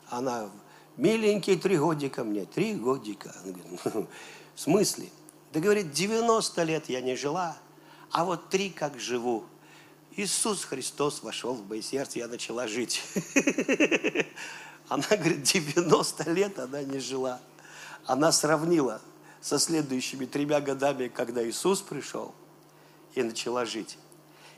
[0.09, 0.49] она,
[0.97, 3.35] миленькие три годика мне, три годика.
[3.43, 4.07] Она говорит, «Ну,
[4.55, 5.11] в смысле?
[5.53, 7.59] Да говорит, 90 лет я не жила,
[8.11, 9.45] а вот три как живу.
[10.21, 13.03] Иисус Христос вошел в мое сердце, я начала жить.
[14.89, 17.41] Она говорит, 90 лет она не жила.
[18.05, 19.01] Она сравнила
[19.41, 22.35] со следующими тремя годами, когда Иисус пришел,
[23.15, 23.97] и начала жить.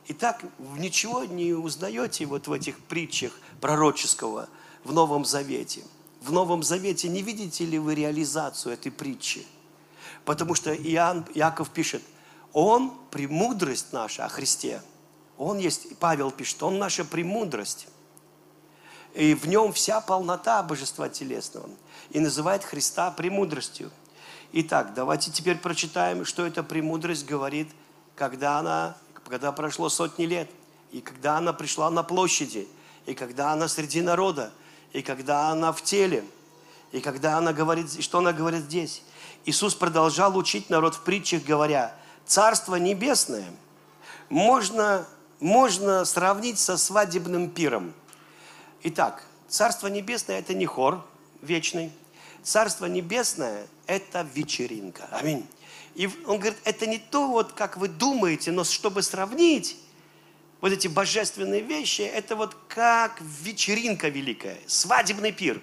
[0.09, 4.48] Итак, ничего не узнаете вот в этих притчах пророческого
[4.83, 5.85] в Новом Завете.
[6.20, 9.46] В Новом Завете не видите ли вы реализацию этой притчи?
[10.25, 12.03] Потому что Иоанн, Иаков пишет,
[12.53, 14.83] Он, премудрость наша о Христе–
[15.38, 17.88] он есть, Павел пишет, Он наша премудрость.
[19.14, 21.68] И в нем вся полнота божества телесного.
[22.10, 23.90] И называет Христа премудростью.
[24.52, 27.68] Итак, давайте теперь прочитаем, что эта премудрость говорит,
[28.14, 28.96] когда она,
[29.28, 30.50] когда прошло сотни лет,
[30.90, 32.68] и когда она пришла на площади,
[33.06, 34.52] и когда она среди народа,
[34.92, 36.24] и когда она в теле,
[36.92, 39.02] и когда она говорит, что она говорит здесь.
[39.46, 41.94] Иисус продолжал учить народ в притчах, говоря,
[42.26, 43.50] Царство Небесное
[44.28, 45.06] можно
[45.42, 47.92] можно сравнить со свадебным пиром.
[48.85, 51.05] Итак, Царство Небесное– это не хор
[51.42, 51.92] вечный.
[52.42, 55.09] Царство Небесное– это вечеринка.
[55.11, 55.46] Аминь.
[55.94, 59.76] И он говорит, это не то, вот как вы думаете, но чтобы сравнить
[60.61, 65.61] вот эти божественные вещи, это вот как вечеринка великая, свадебный пир.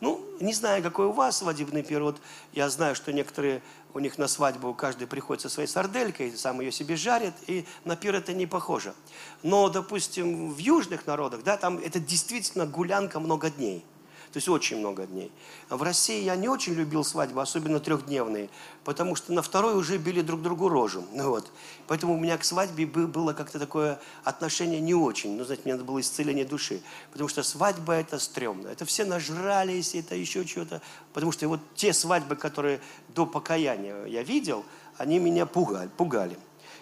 [0.00, 2.02] Ну, не знаю, какой у вас свадебный пир.
[2.02, 2.20] Вот
[2.52, 3.60] я знаю, что некоторые
[3.94, 7.96] у них на свадьбу каждый приходит со своей сарделькой, сам ее себе жарит, и на
[7.96, 8.94] пир это не похоже.
[9.42, 13.84] Но, допустим, в южных народах, да, там это действительно гулянка много дней.
[14.32, 15.32] То есть очень много дней.
[15.68, 18.48] В России я не очень любил свадьбы, особенно трехдневные,
[18.84, 21.04] потому что на второй уже били друг другу рожу.
[21.30, 21.50] Вот.
[21.86, 25.36] Поэтому у меня к свадьбе было как-то такое отношение не очень.
[25.36, 26.80] Ну, знаете, мне надо было исцеление души.
[27.12, 28.68] Потому что свадьба это стрёмно.
[28.68, 30.80] Это все нажрались, это еще что-то.
[31.12, 34.64] Потому что вот те свадьбы, которые до покаяния я видел,
[34.96, 35.88] они меня пугали.
[35.96, 36.36] пугали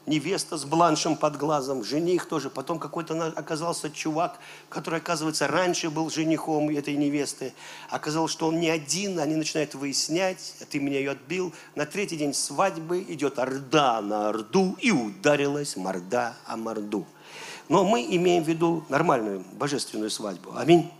[0.09, 2.51] невеста с бланшем под глазом, жених тоже.
[2.51, 7.53] Потом какой-то оказался чувак, который, оказывается, раньше был женихом этой невесты.
[7.90, 11.53] Оказалось, что он не один, они начинают выяснять, а ты меня ее отбил.
[11.75, 17.07] На третий день свадьбы идет орда на орду, и ударилась морда о морду.
[17.68, 20.55] Но мы имеем в виду нормальную божественную свадьбу.
[20.57, 20.90] Аминь.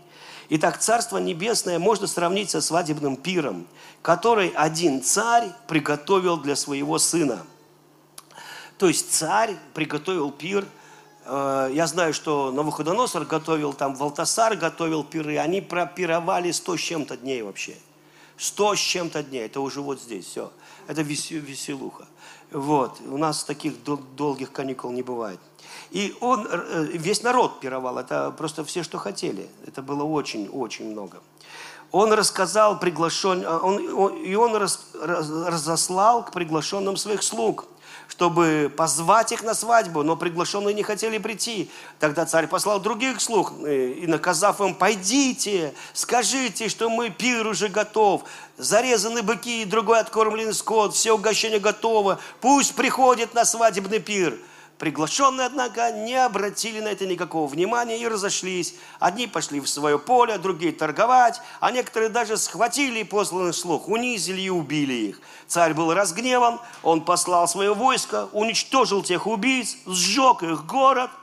[0.51, 3.67] Итак, Царство Небесное можно сравнить со свадебным пиром,
[4.03, 7.43] который один царь приготовил для своего сына–
[8.79, 10.65] то есть царь приготовил пир.
[11.25, 15.39] Э, я знаю, что Навуходоносор готовил, там Валтасар готовил пиры.
[15.39, 17.77] Они пропировали сто с чем-то дней вообще.
[18.37, 19.47] Сто с чем-то дней.
[19.47, 20.53] Это уже вот здесь все.
[20.87, 22.07] Это веселуха.
[22.53, 23.01] Вот.
[23.05, 23.75] У нас таких
[24.17, 25.41] долгих каникул не бывает.
[25.91, 27.99] И он, э, весь народ пировал.
[27.99, 29.49] Это просто все, что хотели.
[29.67, 31.21] Это было очень-очень много.
[31.91, 33.79] Он рассказал приглашен, он,
[34.17, 37.67] и он раз, раз, разослал к приглашенным своих слуг–
[38.09, 41.71] чтобы позвать их на свадьбу, но приглашенные не хотели прийти.
[42.01, 47.69] Тогда царь послал других слуг э, и, наказав им, пойдите, скажите, что мы пир уже
[47.69, 48.25] готов,
[48.57, 54.39] зарезаны быки и другой откормленный скот, все угощения готовы, пусть приходит на свадебный пир.
[54.79, 58.77] Приглашенные, однако, не обратили на это никакого внимания и разошлись.
[59.01, 64.51] Одни пошли в свое поле, другие торговать, а некоторые даже схватили посланных слух, унизили и
[64.51, 65.21] убили их.
[65.49, 71.11] Царь был разгневан, он послал свое войско, уничтожил тех убийц, сжег их город–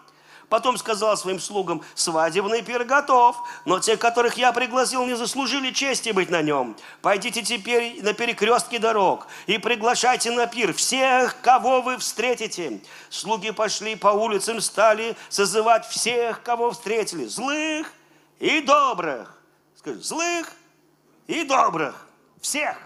[0.55, 6.11] Потом сказал своим слугам, свадебный пир готов, но те, которых я пригласил, не заслужили чести
[6.11, 6.77] быть на нем.
[7.01, 12.79] Пойдите теперь на перекрестки дорог и приглашайте на пир всех, кого вы встретите.
[13.09, 17.91] Слуги пошли по улицам, стали созывать всех, кого встретили, злых
[18.39, 19.37] и добрых.
[19.75, 20.53] Скажи, злых
[21.27, 22.07] и добрых,
[22.39, 22.77] всех.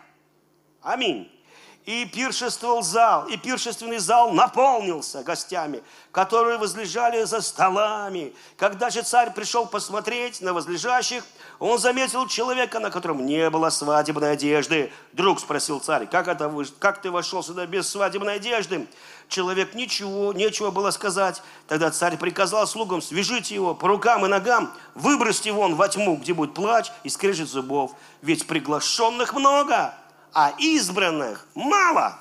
[0.81, 1.38] Аминь
[1.85, 8.33] и пиршествовал зал, и пиршественный зал наполнился гостями, которые возлежали за столами.
[8.57, 11.23] Когда же царь пришел посмотреть на возлежащих,
[11.57, 14.91] он заметил человека, на котором не было свадебной одежды.
[15.13, 18.87] Друг спросил царь, как, это, как ты вошел сюда без свадебной одежды?
[19.27, 21.41] Человек ничего, нечего было сказать.
[21.67, 26.33] Тогда царь приказал слугам, свяжите его по рукам и ногам, выбросьте вон во тьму, где
[26.33, 27.91] будет плач и скрежет зубов.
[28.21, 29.93] Ведь приглашенных много,
[30.33, 32.19] а избранных мало.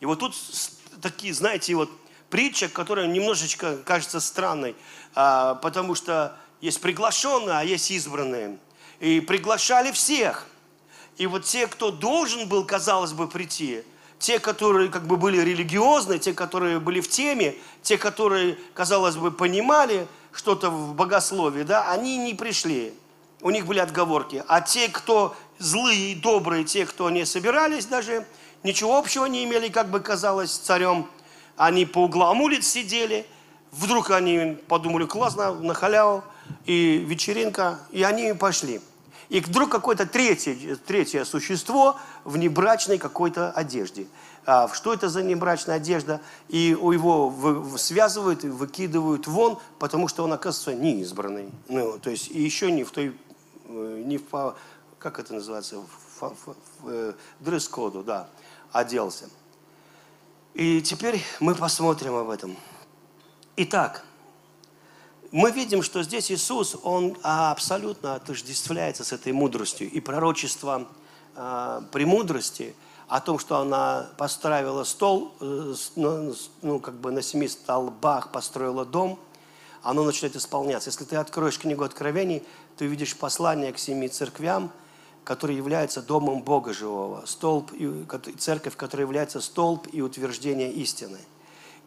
[0.00, 0.34] И вот тут
[1.00, 1.90] такие, знаете, вот
[2.30, 4.74] притча, которая немножечко кажется странной,
[5.14, 8.58] а, потому что есть приглашенные, а есть избранные.
[9.00, 10.46] И приглашали всех.
[11.16, 13.82] И вот те, кто должен был, казалось бы, прийти,
[14.18, 19.30] те, которые как бы были религиозны, те, которые были в теме, те, которые, казалось бы,
[19.30, 22.94] понимали что-то в богословии, да, они не пришли.
[23.42, 24.44] У них были отговорки.
[24.48, 28.26] А те, кто злые и добрые, те, кто не собирались даже,
[28.62, 31.06] ничего общего не имели, как бы казалось, царем.
[31.56, 33.26] Они по углам улиц сидели.
[33.72, 36.24] Вдруг они подумали, классно, на халяву,
[36.66, 38.80] и вечеринка, и они пошли.
[39.28, 44.08] И вдруг какое-то третье, третье существо в небрачной какой-то одежде.
[44.44, 46.20] А что это за небрачная одежда?
[46.48, 47.32] И его
[47.78, 51.50] связывают и выкидывают вон, потому что он, оказывается, неизбранный.
[51.68, 53.14] Ну, то есть еще не в той,
[53.70, 54.56] не в
[55.00, 55.82] как это называется,
[56.84, 58.28] э, дресс-коду, да,
[58.70, 59.30] оделся.
[60.54, 62.56] И теперь мы посмотрим об этом.
[63.56, 64.04] Итак,
[65.32, 69.90] мы видим, что здесь Иисус, Он абсолютно отождествляется с этой мудростью.
[69.90, 70.86] И пророчество
[71.34, 72.74] э, премудрости
[73.08, 79.18] о том, что она построила стол, э, ну, как бы на семи столбах построила дом,
[79.82, 80.90] оно начинает исполняться.
[80.90, 82.42] Если ты откроешь книгу Откровений,
[82.80, 84.72] ты увидишь послание к семи церквям,
[85.22, 87.72] который является домом Бога живого, столб,
[88.38, 91.18] церковь, которая является столб и утверждение истины.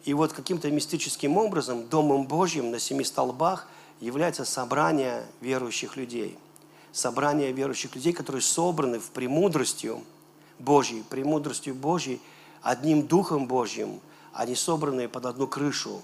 [0.04, 3.66] И вот каким-то мистическим образом домом Божьим на семи столбах
[3.98, 6.38] является собрание верующих людей.
[6.92, 10.00] Собрание верующих людей, которые собраны в премудростью
[10.60, 12.20] Божьей, премудростью Божьей,
[12.62, 13.98] одним Духом Божьим,
[14.32, 16.02] они собраны под одну крышу.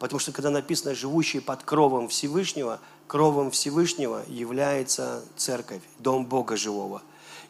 [0.00, 7.02] Потому что когда написано «живущие под кровом Всевышнего», кровом Всевышнего является церковь, дом Бога живого.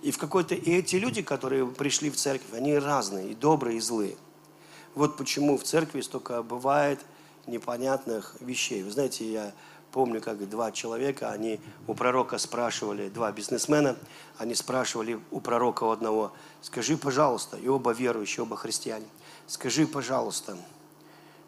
[0.02, 3.80] И в какой-то и эти люди, которые пришли в церковь, они разные, и добрые, и
[3.80, 4.16] злые.
[4.94, 7.00] Вот почему в церкви столько бывает
[7.46, 8.82] непонятных вещей.
[8.82, 9.52] Вы знаете, я
[9.92, 13.96] помню, как два человека, они у пророка спрашивали, два бизнесмена,
[14.36, 19.06] они спрашивали у пророка одного, скажи, пожалуйста, и оба верующие, оба христиане,
[19.46, 20.58] скажи, пожалуйста,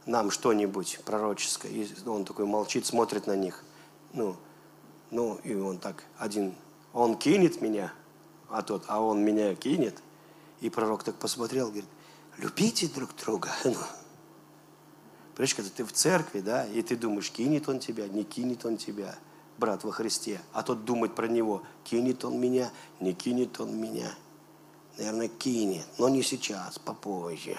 [0.06, 1.70] нам что-нибудь пророческое.
[1.70, 3.62] И он такой молчит, смотрит на них
[4.12, 4.36] ну,
[5.10, 6.54] ну, и он так один,
[6.92, 7.92] он кинет меня,
[8.48, 10.02] а тот, а он меня кинет.
[10.60, 11.88] И пророк так посмотрел, говорит,
[12.36, 13.50] любите друг друга.
[13.64, 13.74] Ну,
[15.38, 18.76] Понимаешь, когда ты в церкви, да, и ты думаешь, кинет он тебя, не кинет он
[18.76, 19.14] тебя,
[19.56, 24.12] брат во Христе, а тот думает про него, кинет он меня, не кинет он меня.
[24.96, 27.56] Наверное, кинет, но не сейчас, попозже,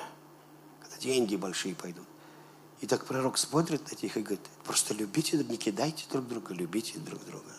[0.81, 2.08] когда деньги большие пойдут.
[2.81, 6.97] И так пророк смотрит на них и говорит, просто любите, не кидайте друг друга, любите
[6.99, 7.51] друг друга.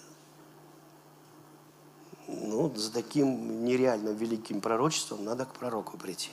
[2.27, 6.31] Ну, за таким нереально великим пророчеством надо к пророку прийти.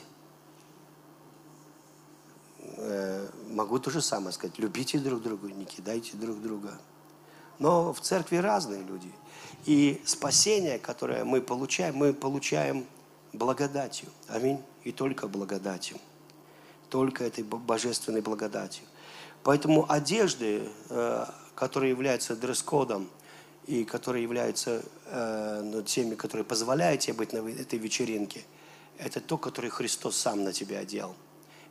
[2.78, 6.78] Э, могу то же самое сказать, любите друг друга, не кидайте друг друга.
[7.58, 9.12] Но в церкви разные люди.
[9.66, 12.86] И спасение, которое мы получаем, мы получаем
[13.32, 14.08] благодатью.
[14.28, 14.62] Аминь.
[14.84, 15.98] И только благодатью
[16.88, 18.84] только этой божественной благодатью.
[19.42, 23.08] Поэтому одежды, э, которые являются дресс-кодом,
[23.68, 28.42] и которые являются э, ну, теми, которые позволяют тебе быть на этой вечеринке,
[28.96, 31.14] это то, которое Христос сам на тебя одел.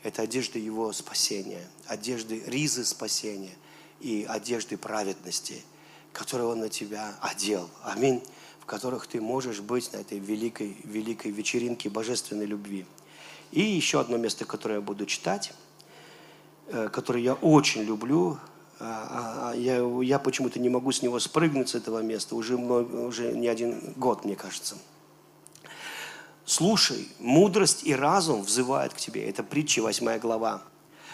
[0.03, 3.55] Это одежда Его спасения, одежды ризы спасения
[3.99, 5.63] и одежды праведности,
[6.13, 7.67] которые Он на тебя одел.
[7.83, 8.23] Аминь.
[8.59, 12.85] В которых ты можешь быть на этой великой, великой вечеринке божественной любви.
[13.51, 15.53] И еще одно место, которое я буду читать,
[16.67, 18.37] э, которое я очень люблю,
[18.79, 22.55] а, а, а, я, я почему-то не могу с него спрыгнуть с этого места уже,
[22.55, 24.77] уже не один год, мне кажется.
[26.45, 29.27] Слушай, мудрость и разум взывают к тебе.
[29.27, 30.61] Это притча, 8 глава.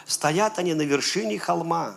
[0.05, 1.95] Стоят они на вершине холма,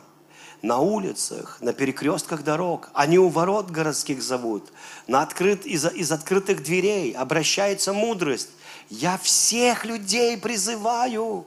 [0.62, 2.89] на улицах, на перекрестках дорог.
[2.95, 4.72] Они у ворот городских зовут.
[5.07, 8.51] На открыт, из, из открытых дверей обращается мудрость.
[8.89, 11.47] Я всех людей призываю.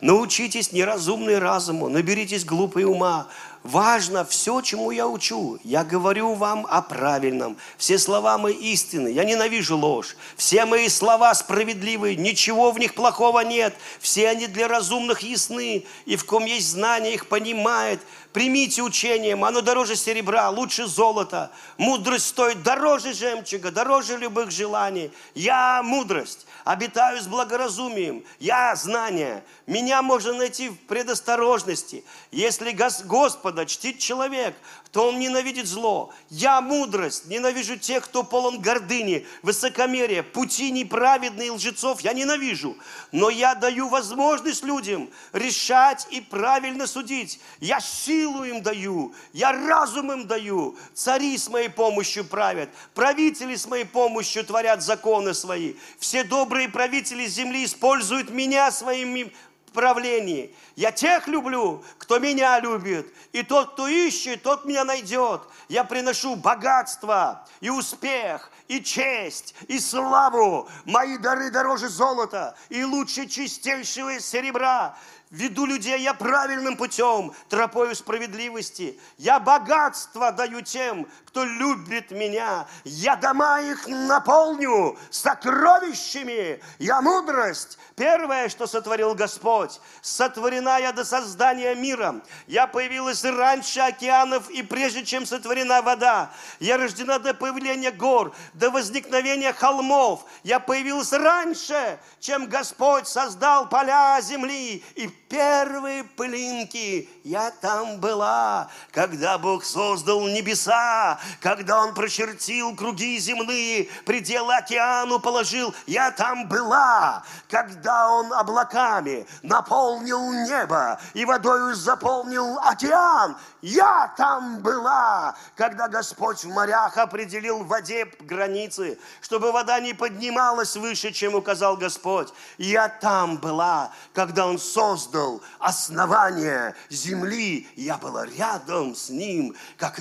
[0.00, 3.28] Научитесь неразумной разуму, наберитесь глупой ума.
[3.62, 5.58] Важно все, чему я учу.
[5.64, 7.56] Я говорю вам о правильном.
[7.78, 9.08] Все слова мои истины.
[9.08, 10.16] Я ненавижу ложь.
[10.36, 12.14] Все мои слова справедливы.
[12.14, 13.74] Ничего в них плохого нет.
[13.98, 15.84] Все они для разумных ясны.
[16.04, 18.00] И в ком есть знание, их понимает.
[18.36, 21.50] Примите учением, оно дороже серебра, лучше золота.
[21.78, 25.10] Мудрость стоит дороже жемчуга, дороже любых желаний.
[25.34, 28.24] Я мудрость, обитаю с благоразумием.
[28.38, 29.42] Я знание.
[29.66, 32.04] Меня можно найти в предосторожности.
[32.30, 34.54] Если Господа чтит человек,
[34.92, 36.12] то он ненавидит зло.
[36.30, 42.76] Я мудрость, ненавижу тех, кто полон гордыни, высокомерия, пути неправедные лжецов я ненавижу.
[43.12, 47.40] Но я даю возможность людям решать и правильно судить.
[47.60, 50.76] Я силу им даю, я разум им даю.
[50.94, 55.74] Цари с моей помощью правят, правители с моей помощью творят законы свои.
[55.98, 59.32] Все добрые правители земли используют меня своими
[59.76, 60.52] правлении.
[60.74, 63.06] Я тех люблю, кто меня любит.
[63.32, 65.42] И тот, кто ищет, тот меня найдет.
[65.68, 70.68] Я приношу богатство и успех, и честь, и славу.
[70.86, 74.96] Мои дары дороже золота и лучше чистейшего серебра.
[75.30, 78.98] Веду людей я правильным путем, тропою справедливости.
[79.18, 81.06] Я богатство даю тем,
[81.36, 82.66] кто любит меня.
[82.84, 86.62] Я дома их наполню сокровищами.
[86.78, 87.76] Я мудрость.
[87.94, 89.78] Первое, что сотворил Господь.
[90.00, 92.22] Сотворена я до создания мира.
[92.46, 96.30] Я появилась раньше океанов и прежде, чем сотворена вода.
[96.58, 100.24] Я рождена до появления гор, до возникновения холмов.
[100.42, 107.08] Я появилась раньше, чем Господь создал поля земли и первые пылинки.
[107.24, 115.74] Я там была, когда Бог создал небеса, когда Он прочертил круги земные, пределы океану положил.
[115.86, 123.36] Я там была, когда Он облаками наполнил небо и водою заполнил океан.
[123.62, 130.76] Я там была, когда Господь в морях определил в воде границы, чтобы вода не поднималась
[130.76, 132.32] выше, чем указал Господь.
[132.58, 137.68] Я там была, когда Он создал основание земли.
[137.76, 139.98] Я была рядом с Ним, как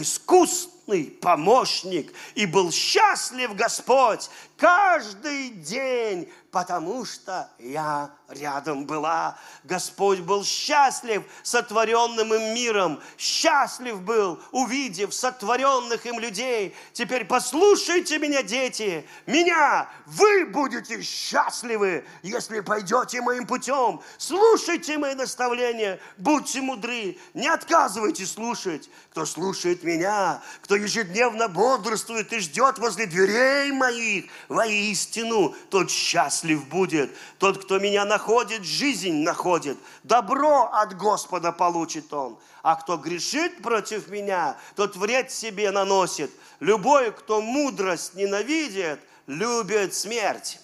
[0.85, 9.37] искусный помощник, и был счастлив Господь каждый день потому что я рядом была.
[9.65, 16.73] Господь был счастлив сотворенным им миром, счастлив был, увидев сотворенных им людей.
[16.93, 23.99] Теперь послушайте меня, дети, меня, вы будете счастливы, если пойдете моим путем.
[24.17, 28.89] Слушайте мои наставления, будьте мудры, не отказывайте слушать.
[29.11, 37.15] Кто слушает меня, кто ежедневно бодрствует и ждет возле дверей моих воистину, тот счастлив будет.
[37.39, 39.77] Тот, кто меня находит, жизнь находит.
[40.03, 42.37] Добро от Господа получит он.
[42.63, 46.31] А кто грешит против меня, тот вред себе наносит.
[46.59, 50.59] Любой, кто мудрость ненавидит, любит смерть.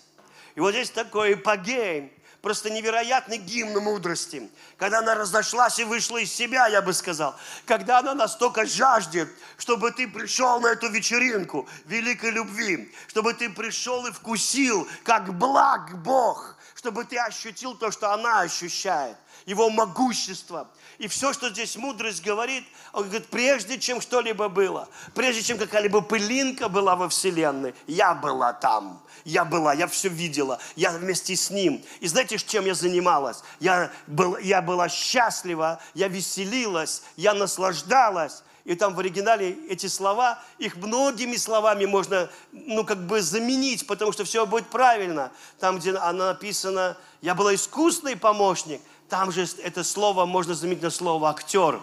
[0.55, 2.11] И вот здесь такой эпогей,
[2.41, 4.49] просто невероятный гимн мудрости.
[4.77, 7.35] Когда она разошлась и вышла из себя, я бы сказал.
[7.65, 12.93] Когда она настолько жаждет, чтобы ты пришел на эту вечеринку великой любви.
[13.07, 16.55] Чтобы ты пришел и вкусил, как благ Бог.
[16.75, 19.17] Чтобы ты ощутил то, что она ощущает.
[19.45, 20.69] Его могущество.
[20.97, 22.63] И все, что здесь мудрость говорит,
[22.93, 28.53] он говорит, прежде чем что-либо было, прежде чем какая-либо пылинка была во Вселенной, я была
[28.53, 29.01] там.
[29.25, 31.83] Я была, я все видела, я вместе с ним.
[31.99, 33.43] И знаете, чем я занималась?
[33.59, 38.43] Я, был, я была счастлива, я веселилась, я наслаждалась.
[38.63, 44.11] И там в оригинале эти слова, их многими словами можно, ну, как бы заменить, потому
[44.11, 45.31] что все будет правильно.
[45.59, 50.91] Там, где она написана, я была искусный помощник, там же это слово можно заменить на
[50.91, 51.81] слово актер.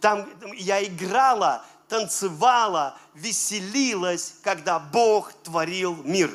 [0.00, 6.30] Там я играла танцевала, веселилась, когда Бог творил мир.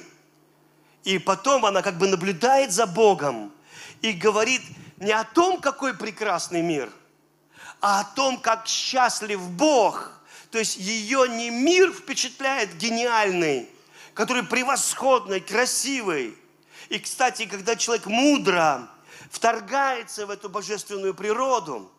[1.05, 3.53] И потом она как бы наблюдает за Богом
[4.01, 4.61] и говорит
[4.97, 6.91] не о том, какой прекрасный мир,
[7.79, 10.11] а о том, как счастлив Бог.
[10.49, 13.69] То есть ее не мир впечатляет гениальный,
[14.15, 16.35] который превосходный, красивый.
[16.89, 18.87] И, кстати, когда человек мудро
[19.29, 21.91] вторгается в эту божественную природу,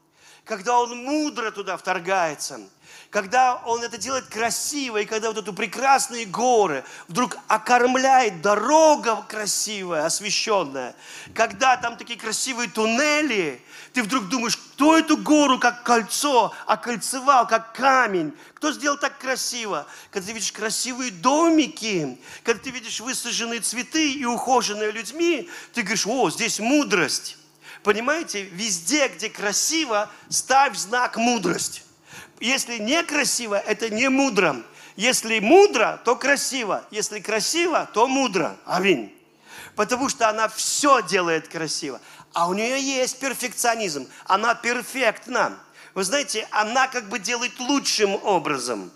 [0.46, 2.60] когда он мудро туда вторгается–
[3.10, 10.04] когда он это делает красиво, и когда вот эту прекрасные горы вдруг окормляет дорога красивая,
[10.04, 10.94] освещенная,
[11.34, 17.72] когда там такие красивые туннели, ты вдруг думаешь, кто эту гору как кольцо окольцевал, как
[17.74, 19.86] камень, кто сделал так красиво?
[20.10, 26.06] Когда ты видишь красивые домики, когда ты видишь высаженные цветы и ухоженные людьми, ты говоришь,
[26.06, 27.38] о, здесь мудрость.
[27.86, 31.84] Понимаете, везде, где красиво, ставь знак мудрость.
[32.40, 34.56] Если некрасиво, это не мудро.
[34.96, 36.84] Если мудро, то красиво.
[36.90, 38.56] Если красиво, то мудро.
[38.64, 39.16] Аминь.
[39.76, 42.00] Потому что она все делает красиво.
[42.32, 44.08] А у нее есть перфекционизм.
[44.24, 45.56] Она перфектна.
[45.94, 48.90] Вы знаете, она как бы делает лучшим образом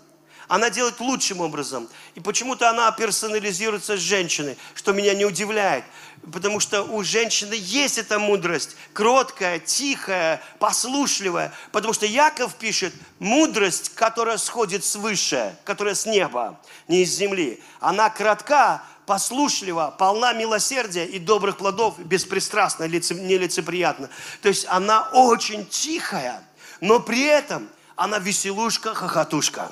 [0.51, 1.87] она делает лучшим образом.
[2.13, 5.85] И почему-то она персонализируется с женщиной, что меня не удивляет.
[6.29, 11.53] Потому что у женщины есть эта мудрость, кроткая, тихая, послушливая.
[11.71, 17.63] Потому что Яков пишет, мудрость, которая сходит свыше, которая с неба, не из земли.
[17.79, 24.09] Она кратка, послушлива, полна милосердия и добрых плодов, беспристрастна, нелицеприятна.
[24.41, 26.43] То есть она очень тихая,
[26.81, 29.71] но при этом она веселушка, хохотушка.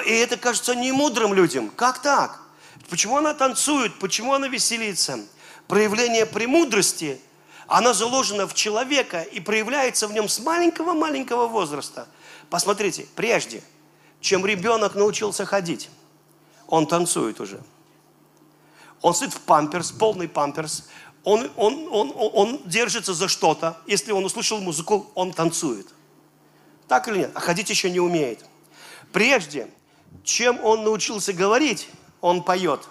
[0.00, 1.70] И это кажется не мудрым людям.
[1.70, 2.40] Как так?
[2.88, 3.98] Почему она танцует?
[3.98, 5.20] Почему она веселится?
[5.68, 7.20] Проявление премудрости,
[7.66, 12.08] она заложена в человека и проявляется в нем с маленького-маленького возраста.
[12.50, 13.62] Посмотрите, прежде,
[14.20, 15.88] чем ребенок научился ходить,
[16.66, 17.60] он танцует уже.
[19.00, 20.84] Он сидит в памперс, полный памперс,
[21.24, 23.78] он, он, он, он, он держится за что-то.
[23.86, 25.86] Если он услышал музыку, он танцует.
[26.88, 27.30] Так или нет?
[27.34, 28.44] А ходить еще не умеет.
[29.12, 29.68] Прежде,
[30.24, 31.88] чем он научился говорить,
[32.20, 32.88] он поет.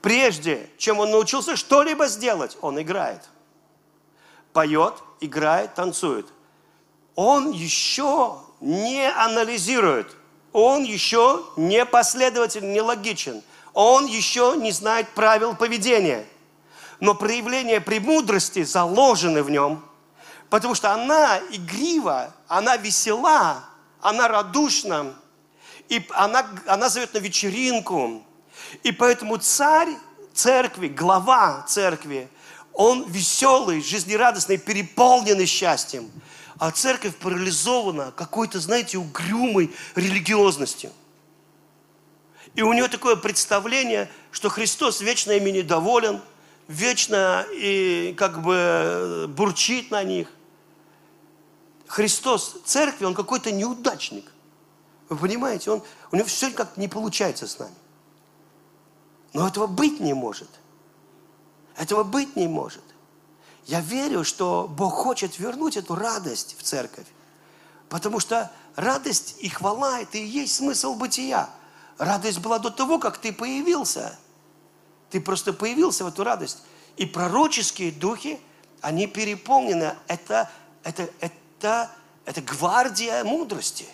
[0.00, 3.28] Прежде, чем он научился что-либо сделать, он играет.
[4.52, 6.26] Поет, играет, танцует.
[7.14, 10.16] Он еще не анализирует.
[10.52, 13.42] Он еще не последователь, не логичен.
[13.72, 16.26] Он еще не знает правил поведения.
[16.98, 19.82] Но проявления премудрости заложены в нем,
[20.50, 23.64] потому что она игрива, она весела,
[24.00, 25.14] она радушна,
[25.88, 28.22] и она, она зовет на вечеринку.
[28.82, 29.90] И поэтому царь
[30.32, 32.28] церкви, глава церкви,
[32.72, 36.10] он веселый, жизнерадостный, переполненный счастьем.
[36.58, 40.92] А церковь парализована какой-то, знаете, угрюмой религиозностью.
[42.54, 46.20] И у него такое представление, что Христос вечно ими недоволен,
[46.68, 50.28] вечно и как бы бурчит на них.
[51.90, 54.30] Христос церкви, он какой-то неудачник.
[55.08, 55.82] Вы понимаете, он,
[56.12, 57.74] у него все как не получается с нами.
[59.32, 60.48] Но этого быть не может.
[61.76, 62.84] Этого быть не может.
[63.66, 67.06] Я верю, что Бог хочет вернуть эту радость в церковь.
[67.88, 71.50] Потому что радость и хвала– это и есть смысл бытия.
[71.98, 74.16] Радость была до того, как ты появился.
[75.10, 76.62] Ты просто появился в эту радость.
[76.96, 78.38] И пророческие духи,
[78.80, 79.96] они переполнены.
[80.06, 80.48] Это,
[80.84, 81.90] это, это это,
[82.24, 83.86] это гвардия мудрости.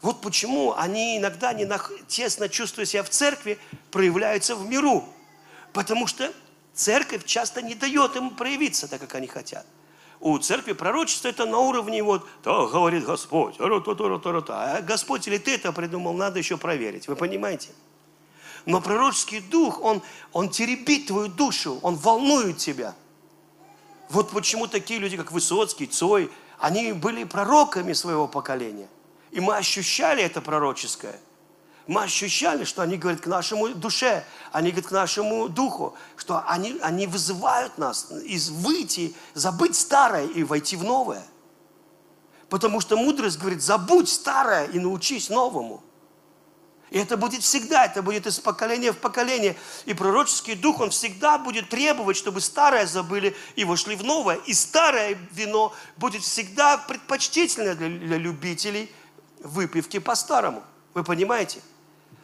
[0.00, 1.92] Вот почему они иногда, не нах...
[2.08, 3.58] тесно чувствуя себя в церкви,
[3.92, 5.04] проявляются в миру.
[5.72, 6.32] Потому что
[6.74, 9.64] церковь часто не дает им проявиться так, как они хотят.
[10.18, 15.72] У церкви пророчество это на уровне вот, так говорит Господь, а Господь или ты это
[15.72, 17.06] придумал, надо еще проверить.
[17.06, 17.70] Вы понимаете?
[18.66, 22.94] Но пророческий дух, он, он теребит твою душу, он волнует тебя–
[24.12, 28.88] вот почему такие люди, как Высоцкий, Цой, они были пророками своего поколения.
[29.30, 31.18] И мы ощущали это пророческое.
[31.86, 36.78] Мы ощущали, что они говорят к нашему душе, они говорят к нашему духу, что они,
[36.82, 41.24] они вызывают нас из выйти, забыть старое и войти в новое.
[42.50, 45.82] Потому что мудрость говорит, забудь старое и научись новому.
[46.92, 49.56] И это будет всегда, это будет из поколения в поколение.
[49.86, 54.36] И пророческий дух, он всегда будет требовать, чтобы старое забыли и вошли в новое.
[54.44, 58.94] И старое вино будет всегда предпочтительно для, для любителей
[59.38, 60.62] выпивки по-старому.
[60.92, 61.60] Вы понимаете?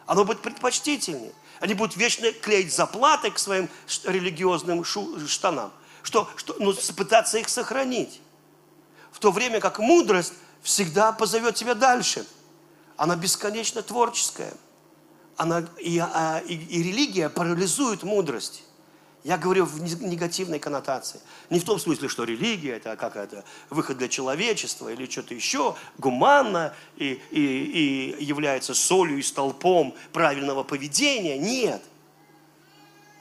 [0.05, 1.33] Оно будет предпочтительнее.
[1.59, 3.69] Они будут вечно клеить заплаты к своим
[4.03, 8.21] религиозным штанам, что, что, ну, пытаться их сохранить.
[9.11, 12.23] В то время как мудрость всегда позовет тебя дальше.
[12.99, 14.53] Она бесконечно творческая.
[15.37, 18.63] Она, и, а, и, и религия парализует мудрость.
[19.23, 21.21] Я говорю в негативной коннотации.
[21.49, 26.75] Не в том смысле, что религия это какая-то выход для человечества или что-то еще гуманно
[26.97, 31.37] и, и, и является солью и столпом правильного поведения.
[31.37, 31.81] Нет.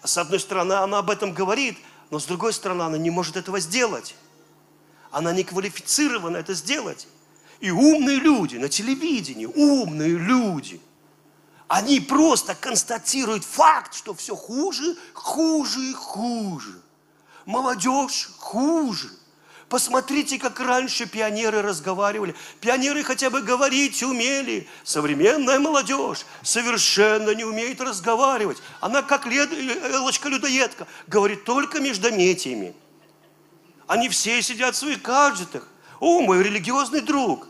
[0.03, 1.79] С одной стороны, она об этом говорит,
[2.11, 4.16] но с другой стороны, она не может этого сделать.
[5.12, 7.07] Она не квалифицирована это сделать.
[7.61, 10.80] И умные люди на телевидении, умные люди–
[11.68, 16.80] они просто констатируют факт, что все хуже, хуже и хуже.
[17.44, 19.11] Молодежь хуже.
[19.68, 22.34] Посмотрите, как раньше пионеры разговаривали.
[22.62, 24.66] Пионеры хотя бы говорить умели.
[24.82, 28.56] Современная молодежь совершенно не умеет разговаривать.
[28.80, 29.52] Она как лед...
[29.52, 32.74] Элочка-людоедка, говорит только междометиями.
[33.86, 35.68] Они все сидят в своих гаджетах.
[36.01, 37.46] О, мой религиозный друг,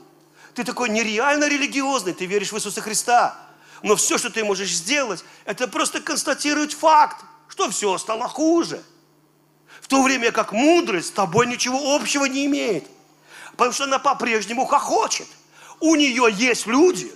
[0.55, 3.39] ты такой нереально религиозный, ты веришь в Иисуса Христа.
[3.83, 8.83] Но все, что ты можешь сделать, это просто констатировать факт, что все стало хуже.
[9.81, 12.89] В то время как мудрость с тобой ничего общего не имеет.
[13.53, 15.29] Потому что она по-прежнему хохочет.
[15.81, 17.13] У нее есть люди,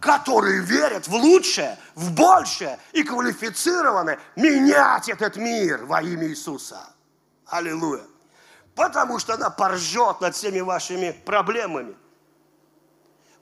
[0.00, 6.80] которые верят в лучшее, в большее и квалифицированы менять этот мир во имя Иисуса.
[7.46, 8.04] Аллилуйя.
[8.76, 11.96] Потому что она поржет над всеми вашими проблемами.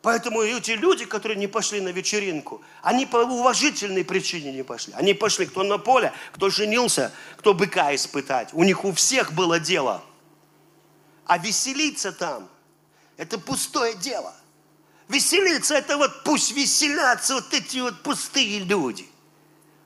[0.01, 4.93] Поэтому эти люди, которые не пошли на вечеринку, они по уважительной причине не пошли.
[4.95, 8.51] Они пошли, кто на поле, кто женился, кто быка испытать.
[8.53, 10.05] У них у всех было дело.
[11.26, 12.49] А веселиться там,
[13.16, 14.35] это пустое дело.
[15.09, 19.09] Веселиться, это вот пусть веселятся вот эти вот пустые люди.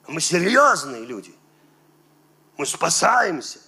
[0.09, 1.35] Мы серьезные люди.
[2.59, 3.61] Мы спасаемся.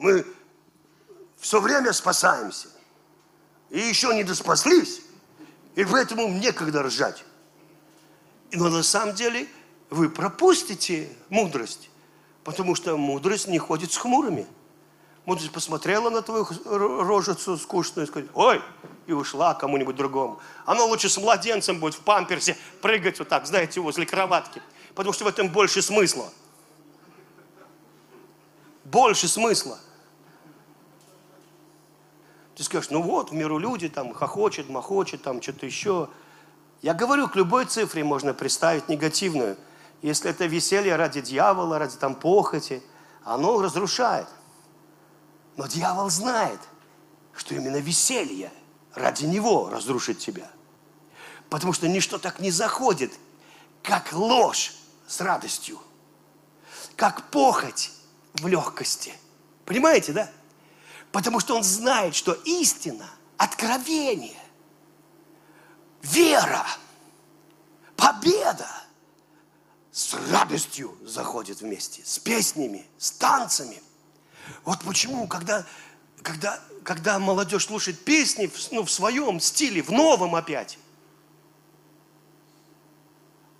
[0.00, 0.24] Мы
[1.38, 2.68] все время спасаемся
[3.68, 5.02] и еще не доспаслись,
[5.74, 7.22] и поэтому некогда ржать.
[8.50, 9.46] Но на самом деле
[9.90, 11.90] вы пропустите мудрость,
[12.44, 14.46] потому что мудрость не ходит с хмурыми.
[15.26, 16.46] Мудрость посмотрела на твою
[17.04, 18.62] рожицу скучную и сказала, ой,
[19.06, 20.40] и ушла кому-нибудь другому.
[20.64, 24.62] Оно лучше с младенцем будет в памперсе прыгать вот так, знаете, возле кроватки,
[24.94, 26.32] потому что в этом больше смысла.
[28.86, 29.78] Больше смысла.
[32.56, 36.08] Ты скажешь, ну вот, в миру люди там хохочет, махочет, там что-то еще.
[36.82, 39.56] Я говорю, к любой цифре можно представить негативную.
[40.02, 42.82] Если это веселье ради дьявола, ради там похоти,
[43.24, 44.28] оно разрушает.
[45.56, 46.60] Но дьявол знает,
[47.34, 48.50] что именно веселье
[48.94, 50.50] ради него разрушит тебя.
[51.48, 53.12] Потому что ничто так не заходит,
[53.82, 54.74] как ложь
[55.06, 55.78] с радостью,
[56.96, 57.90] как похоть
[58.34, 59.12] в легкости.
[59.64, 60.30] Понимаете, да?
[61.12, 64.38] Потому что он знает, что истина, откровение,
[66.02, 66.66] вера,
[67.96, 68.68] победа
[69.90, 73.82] с радостью заходит вместе, с песнями, с танцами.
[74.64, 75.66] Вот почему, когда,
[76.22, 80.78] когда, когда молодежь слушает песни ну, в своем стиле, в новом опять,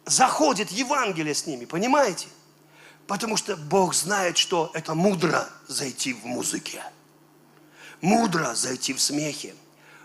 [0.07, 2.29] заходит Евангелие с ними, понимаете?
[3.07, 6.83] Потому что Бог знает, что это мудро зайти в музыке.
[8.01, 9.55] Мудро зайти в смехе.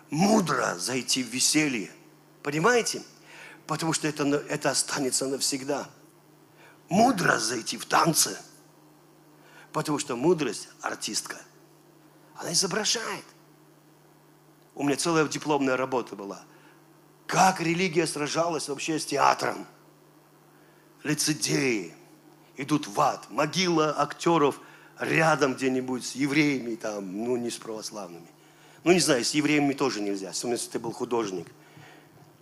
[0.10, 1.92] Мудро зайти в веселье.
[2.44, 3.02] Понимаете?
[3.68, 5.90] Потому что это, это останется навсегда.
[6.90, 8.38] Мудро зайти в танцы.
[9.72, 11.38] Потому что мудрость артистка.
[12.36, 13.26] Она изображает.
[14.76, 16.44] У меня целая дипломная работа была.
[17.28, 19.66] Как религия сражалась вообще с театром.
[21.04, 21.96] Лицедеи
[22.58, 23.30] идут в ад.
[23.32, 24.60] Могила актеров–
[25.00, 28.28] рядом где-нибудь с евреями, там, ну, не с православными.
[28.84, 31.48] Ну, не знаю, с евреями тоже нельзя, особенно если ты был художник.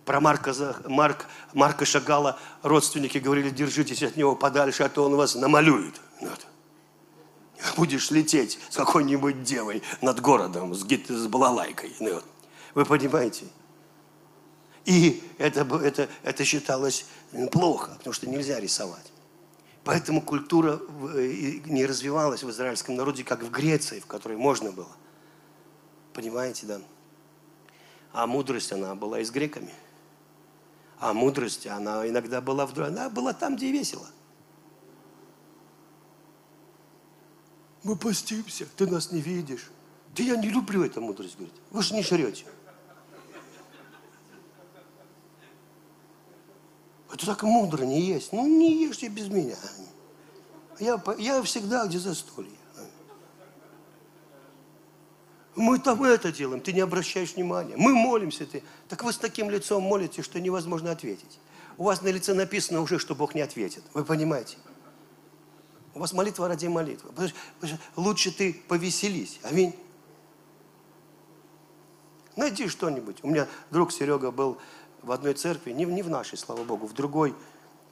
[0.04, 0.54] Про Марка,
[0.86, 5.94] Марк, Марка Шагала родственники говорили, держитесь от него подальше, а то он вас намалюет.
[6.20, 6.46] Вот.
[7.76, 11.94] Будешь лететь с какой-нибудь девой над городом, с, гит, с балалайкой.
[11.98, 12.24] Вот.
[12.74, 13.46] Вы понимаете?
[14.84, 17.06] И это, это, это считалось
[17.50, 19.13] плохо, потому что нельзя рисовать.
[19.84, 20.80] Поэтому культура
[21.66, 24.96] не развивалась в израильском народе, как в Греции, в которой можно было.
[26.14, 26.80] Понимаете, да?
[28.12, 29.72] А мудрость, она была и с греками.
[30.98, 34.06] А мудрость, она иногда была в она была там, где весело.
[37.82, 39.70] Мы постимся, ты нас не видишь.
[40.16, 41.54] Да я не люблю эту мудрость, говорит.
[41.70, 42.46] Вы же не жрете.
[47.14, 48.32] Это так мудро не есть.
[48.32, 49.54] Ну, не ешьте без меня.
[50.80, 52.50] Я, я всегда где застолье.
[55.54, 57.76] Мы там это делаем, ты не обращаешь внимания.
[57.76, 58.64] Мы молимся, ты.
[58.88, 61.38] Так вы с таким лицом молите, что невозможно ответить.
[61.78, 63.84] У вас на лице написано уже, что Бог не ответит.
[63.94, 64.56] Вы понимаете?
[65.94, 67.12] У вас молитва ради молитвы.
[67.94, 69.38] Лучше ты повеселись.
[69.44, 69.76] Аминь.
[72.34, 73.18] Найди что-нибудь.
[73.22, 74.58] У меня друг Серега был
[75.04, 77.34] в одной церкви, не, не в нашей, слава Богу, в другой.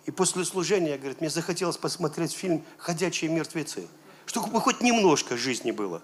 [0.07, 3.87] И после служения, говорит, мне захотелось посмотреть фильм «Ходячие мертвецы».
[4.27, 6.03] Чтобы хоть немножко жизни было.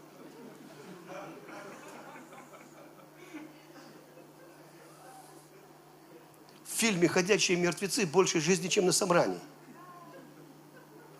[6.64, 9.40] В фильме «Ходячие мертвецы» больше жизни, чем на собрании.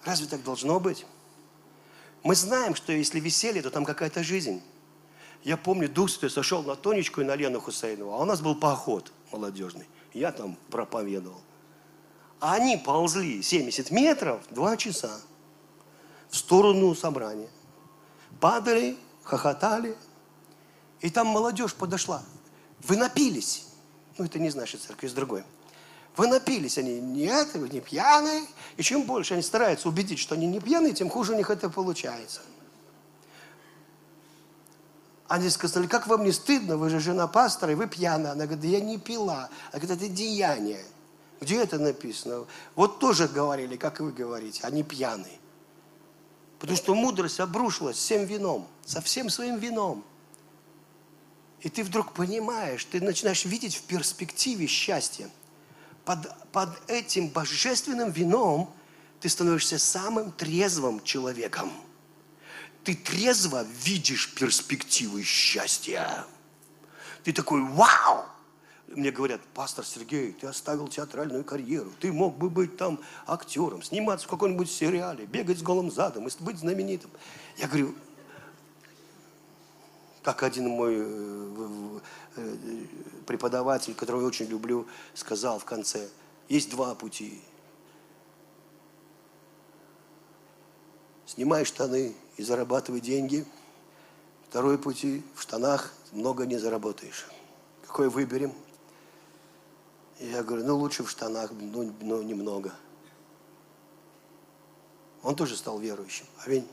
[0.04, 1.04] Разве так должно быть?
[2.22, 4.62] Мы знаем, что если веселье, то там какая-то жизнь.
[5.44, 8.54] Я помню, Дух Святой сошел на Тонечку и на Лену Хусейнову, а у нас был
[8.54, 9.86] поход молодежный.
[10.12, 11.40] Я там проповедовал.
[12.40, 15.20] А они ползли 70 метров, 2 часа
[16.28, 17.48] в сторону собрания.
[18.40, 19.96] Падали, хохотали.
[21.00, 22.22] И там молодежь подошла.
[22.80, 23.66] Вы напились.
[24.16, 25.44] Ну, это не нашей церкви, из другой.
[26.16, 28.44] Вы напились, они нет, вы не пьяные.
[28.76, 31.70] И чем больше они стараются убедить, что они не пьяные, тем хуже у них это
[31.70, 32.40] получается.
[35.28, 38.32] Они сказали, как вам не стыдно, вы же жена пастора, и вы пьяная.
[38.32, 39.50] Она говорит, да я не пила.
[39.70, 40.82] Она говорит, это деяние.
[41.40, 42.46] Где это написано?
[42.74, 45.38] Вот тоже говорили, как вы говорите, они пьяные.
[46.58, 50.02] Потому что мудрость обрушилась всем вином, со всем своим вином.
[51.60, 55.28] И ты вдруг понимаешь, ты начинаешь видеть в перспективе счастье.
[56.06, 58.72] Под, под этим божественным вином
[59.20, 61.70] ты становишься самым трезвым человеком–
[62.88, 66.24] ты трезво видишь перспективы счастья.
[67.22, 68.24] Ты такой, вау!
[68.86, 74.26] Мне говорят, пастор Сергей, ты оставил театральную карьеру, ты мог бы быть там актером, сниматься
[74.26, 77.10] в каком-нибудь сериале, бегать с голым задом и быть знаменитым.
[77.58, 77.94] Я говорю,
[80.22, 81.98] как один мой э,
[82.36, 82.56] э,
[83.26, 86.08] преподаватель, которого я очень люблю, сказал в конце,
[86.48, 87.42] есть два пути.
[91.26, 93.44] Снимай штаны и зарабатывай деньги.
[94.48, 97.26] Второй пути– в штанах много не заработаешь.
[97.86, 98.54] Какой выберем?
[100.20, 102.72] я говорю, ну лучше в штанах, но, но немного.
[105.22, 106.26] Он тоже стал верующим.
[106.44, 106.66] Аминь.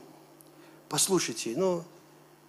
[0.88, 1.84] Послушайте, ну,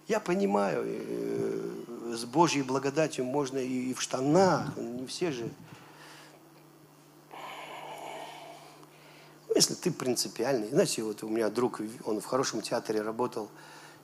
[0.06, 5.50] я понимаю, э, с Божьей благодатью можно и в штанах, не все же
[9.58, 10.68] если ты принципиальный.
[10.68, 13.48] Знаете, вот у меня друг, он в хорошем театре работал,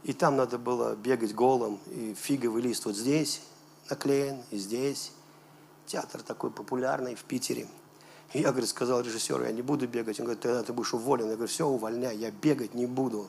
[0.03, 3.41] и там надо было бегать голым, и фиговый лист вот здесь
[3.89, 5.13] наклеен, и здесь.
[5.87, 7.69] Театр такой популярный в Питере.
[8.33, 10.19] И я, говорит, сказал режиссеру, я не буду бегать.
[10.19, 11.27] Он говорит, тогда ты будешь уволен.
[11.27, 13.29] Я говорю, все, увольняй, я бегать не буду.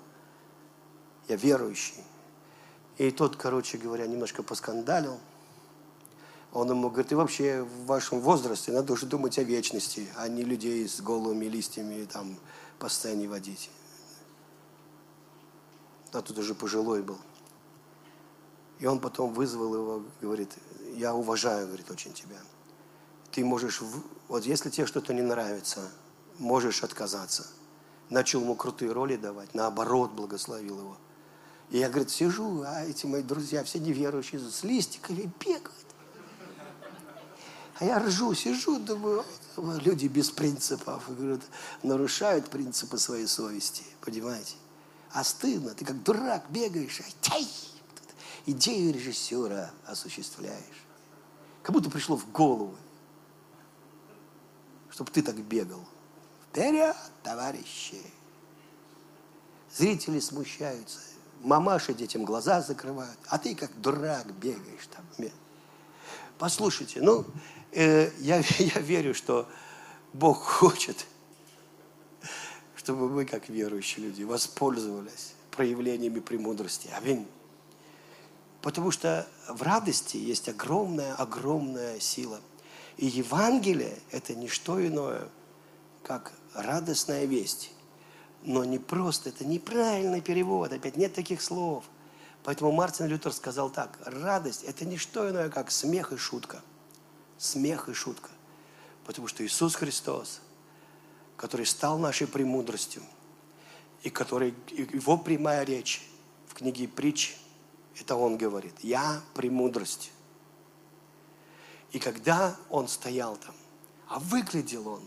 [1.28, 2.04] Я верующий.
[2.98, 5.20] И тот, короче говоря, немножко поскандалил.
[6.56, 10.42] Он ему говорит, и вообще в вашем возрасте надо уже думать о вечности, а не
[10.42, 12.40] людей с голыми листьями там
[12.80, 13.70] по сцене водить.
[16.14, 17.18] А тут уже пожилой был.
[18.80, 20.54] И он потом вызвал его, говорит,
[20.96, 22.40] я уважаю, говорит, очень тебя.
[23.32, 23.82] Ты можешь,
[24.30, 25.82] вот если тебе что-то не нравится,
[26.40, 27.48] можешь отказаться.
[28.10, 30.98] Начал ему крутые роли давать, наоборот, благословил его.
[31.70, 35.85] И я, говорит, сижу, а эти мои друзья, все неверующие, с листиками бегают.
[37.78, 39.26] А я ржу, сижу, думаю,
[39.58, 41.42] люди без принципов, говорят,
[41.84, 44.56] нарушают принципы своей совести, понимаете?
[45.12, 47.02] А стыдно, ты как дурак бегаешь,
[47.32, 47.48] ай,
[48.46, 50.86] идею режиссера осуществляешь.
[51.64, 52.76] Как будто пришло в голову,
[54.90, 55.84] чтобы ты так бегал.
[56.50, 58.02] Вперед, товарищи!
[59.76, 61.00] Зрители смущаются,
[61.42, 65.04] мамаши детям глаза закрывают, а ты как дурак бегаешь там.
[66.38, 67.26] Послушайте, ну,
[67.76, 69.48] я, я верю, что
[70.14, 71.06] Бог хочет,
[72.76, 76.90] чтобы мы, как верующие люди, воспользовались проявлениями премудрости.
[76.96, 77.28] Аминь.
[78.62, 82.40] Потому что в радости есть огромная, огромная сила.
[82.98, 85.28] И Евангелие– это не что иное,
[86.02, 87.72] как радостная весть.
[88.44, 91.84] Но не просто, это неправильный перевод, опять нет таких слов.
[92.44, 96.62] Поэтому Мартин Лютер сказал так, радость– это не что иное, как смех и шутка–
[97.38, 98.30] смех и шутка.
[99.06, 100.42] Потому что Иисус Христос,
[101.38, 103.04] который стал нашей премудростью,
[104.04, 106.08] и который, его прямая речь
[106.48, 107.38] в книге притч,
[108.00, 110.12] это он говорит, я премудрость.
[111.92, 113.56] И когда он стоял там,
[114.08, 115.02] а выглядел он,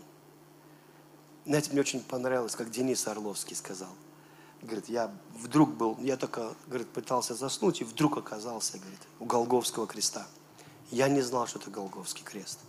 [1.45, 3.93] знаете, мне очень понравилось, как Денис Орловский сказал,
[4.61, 9.87] Говорит, я вдруг был, я только, говорит, пытался заснуть, и вдруг оказался, говорит, у Голговского
[9.87, 10.27] креста.
[10.91, 12.59] Я не знал, что это Голговский крест.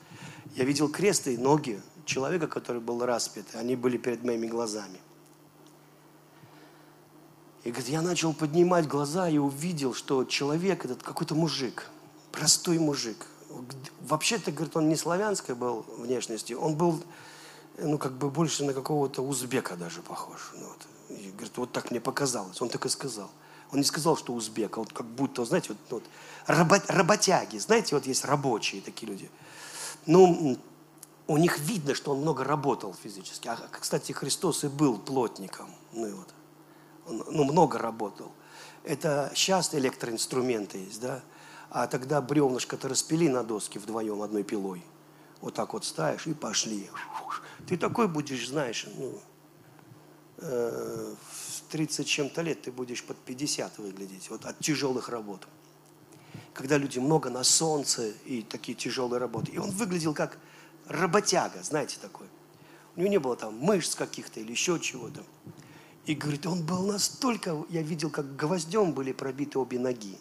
[0.55, 3.47] Я видел крест и ноги человека, который был распят.
[3.55, 4.99] Они были перед моими глазами.
[7.63, 11.91] И говорит, я начал поднимать глаза и увидел, что человек этот какой-то мужик,
[12.33, 13.27] простой мужик.
[14.01, 17.03] Вообще-то, говорит, он не славянской был внешности, он был,
[17.79, 20.53] ну, как бы больше на какого-то узбека даже похож.
[20.55, 21.19] Ну, вот.
[21.19, 22.61] И, говорит, вот так мне показалось.
[22.63, 23.31] Он так и сказал.
[23.73, 26.05] Он не сказал, что узбек, а вот как будто, знаете, вот, вот
[26.47, 29.31] работ, работяги, знаете, вот есть рабочие такие люди.
[30.07, 30.59] Ну,
[31.27, 33.47] у них видно, что он много работал физически.
[33.47, 35.71] А, кстати, Христос и был плотником.
[35.93, 36.29] Ну, вот.
[37.07, 38.33] Он ну, много работал.
[38.83, 41.23] Это сейчас электроинструменты есть, да?
[41.71, 44.85] А тогда бревнышко-то распили на доске вдвоем одной пилой.
[45.41, 46.91] Вот так вот ставишь и пошли.
[47.69, 49.21] Ты такой будешь, знаешь, ну,
[50.41, 55.47] э, в 30 чем-то лет ты будешь под 50 выглядеть, вот от тяжелых работ.
[56.53, 59.53] Когда люди много на солнце и такие тяжелые работы.
[59.53, 60.39] И он выглядел как
[60.87, 62.27] работяга, знаете, такой.
[62.97, 65.23] У него не было там мышц каких-то или еще чего-то.
[66.07, 70.19] И говорит, он был настолько, я видел, как гвоздем были пробиты обе ноги.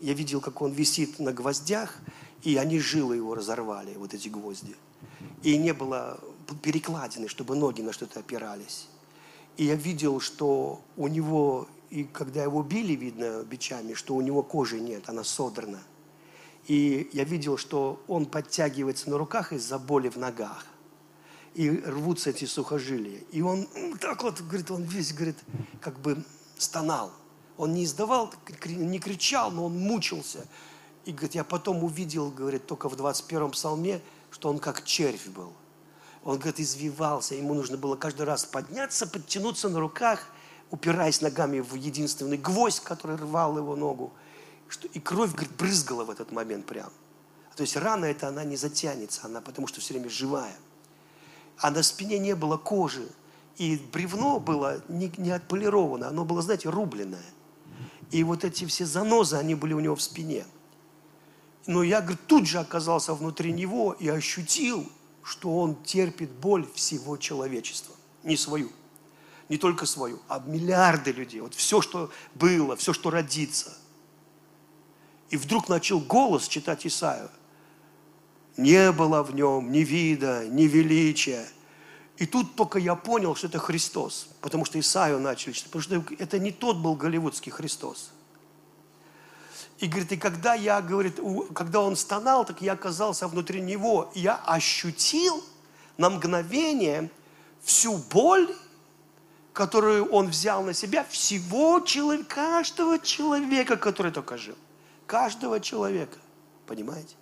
[0.00, 1.98] Я видел, как он висит на гвоздях,
[2.42, 4.74] и они жилы его разорвали, вот эти гвозди.
[5.42, 6.18] И не было
[6.62, 8.88] перекладины, чтобы ноги на что-то опирались.
[9.56, 14.42] И я видел, что у него, и когда его били, видно, бичами, что у него
[14.42, 15.80] кожи нет, она содрана.
[16.66, 20.66] И я видел, что он подтягивается на руках из-за боли в ногах.
[21.54, 23.20] И рвутся эти сухожилия.
[23.30, 23.68] И он
[24.00, 25.38] так вот, говорит, он весь, говорит,
[25.80, 26.24] как бы
[26.58, 27.12] стонал.
[27.56, 28.32] Он не издавал,
[28.66, 30.48] не кричал, но он мучился.
[31.04, 34.00] И, говорит, я потом увидел, говорит, только в 21-м псалме,
[34.32, 35.52] что он как червь был–
[36.24, 40.26] он, говорит, извивался, ему нужно было каждый раз подняться, подтянуться на руках,
[40.70, 44.10] упираясь ногами в единственный гвоздь, который рвал его ногу.
[44.94, 46.90] И кровь, говорит, брызгала в этот момент прям.
[47.56, 50.56] То есть рана эта, она не затянется, она потому что все время живая.
[51.58, 53.06] А на спине не было кожи.
[53.58, 57.22] И бревно было не, не отполировано, оно было, знаете, рубленное.
[58.10, 60.44] И вот эти все занозы, они были у него в спине.
[61.66, 64.90] Но я, говорит, тут же оказался внутри него и ощутил,
[65.24, 68.70] что он терпит боль всего человечества, не свою,
[69.48, 73.76] не только свою, а миллиарды людей, вот все, что было, все, что родится.
[75.30, 77.30] И вдруг начал голос читать Исаию.
[78.56, 81.48] Не было в нем ни вида, ни величия.
[82.18, 86.14] И тут только я понял, что это Христос, потому что Исаию начали читать, потому что
[86.18, 88.12] это не тот был голливудский Христос.
[89.78, 91.18] И говорит, и когда я, говорит,
[91.54, 94.10] когда он стонал, так я оказался внутри него.
[94.14, 95.42] И я ощутил
[95.96, 97.10] на мгновение
[97.62, 98.54] всю боль,
[99.52, 104.56] которую он взял на себя, всего человека, каждого человека, который только жил.
[105.06, 106.18] Каждого человека.
[106.66, 107.14] Понимаете?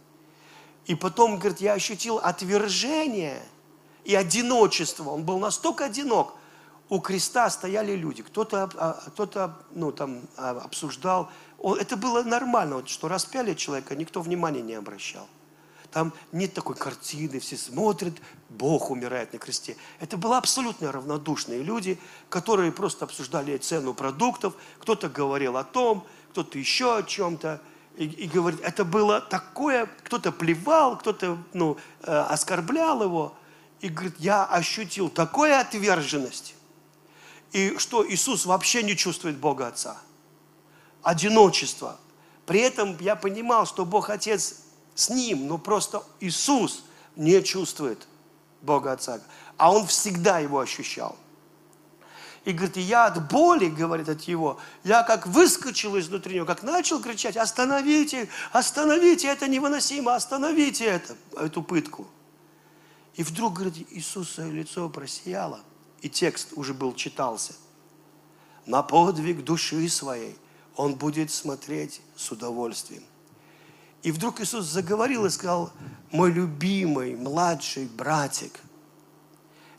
[0.86, 3.42] И потом, говорит, я ощутил отвержение
[4.04, 5.10] и одиночество.
[5.10, 6.34] Он был настолько одинок.
[6.88, 8.22] У креста стояли люди.
[8.22, 11.30] Кто-то а, кто ну, там, а, обсуждал
[11.62, 15.28] это было нормально, вот, что распяли человека, никто внимания не обращал.
[15.92, 18.14] Там нет такой картины, все смотрят,
[18.48, 19.76] Бог умирает на кресте.
[20.00, 21.98] Это были абсолютно равнодушные люди,
[22.30, 27.60] которые просто обсуждали цену продуктов, кто-то говорил о том, кто-то еще о чем-то.
[27.96, 33.34] И, и говорит, это было такое, кто-то плевал, кто-то ну, э, оскорблял его.
[33.80, 36.54] И говорит, я ощутил такую отверженность.
[37.52, 40.00] И что Иисус вообще не чувствует Бога Отца–
[41.02, 41.98] одиночество.
[42.46, 44.56] При этом я понимал, что Бог Отец
[44.94, 46.84] с ним, но просто Иисус
[47.16, 48.06] не чувствует
[48.62, 49.20] Бога Отца.
[49.56, 51.16] А он всегда его ощущал.
[52.44, 57.00] И говорит, я от боли, говорит, от его, я как выскочил изнутри него, как начал
[57.00, 62.08] кричать, остановите, остановите, это невыносимо, остановите это, эту пытку.
[63.14, 65.60] И вдруг, говорит, Иисус свое лицо просияло,
[66.00, 67.52] и текст уже был, читался.
[68.66, 70.36] На подвиг души своей
[70.76, 73.02] он будет смотреть с удовольствием.
[74.02, 75.70] И вдруг Иисус заговорил и сказал,
[76.10, 78.58] мой любимый, младший братик,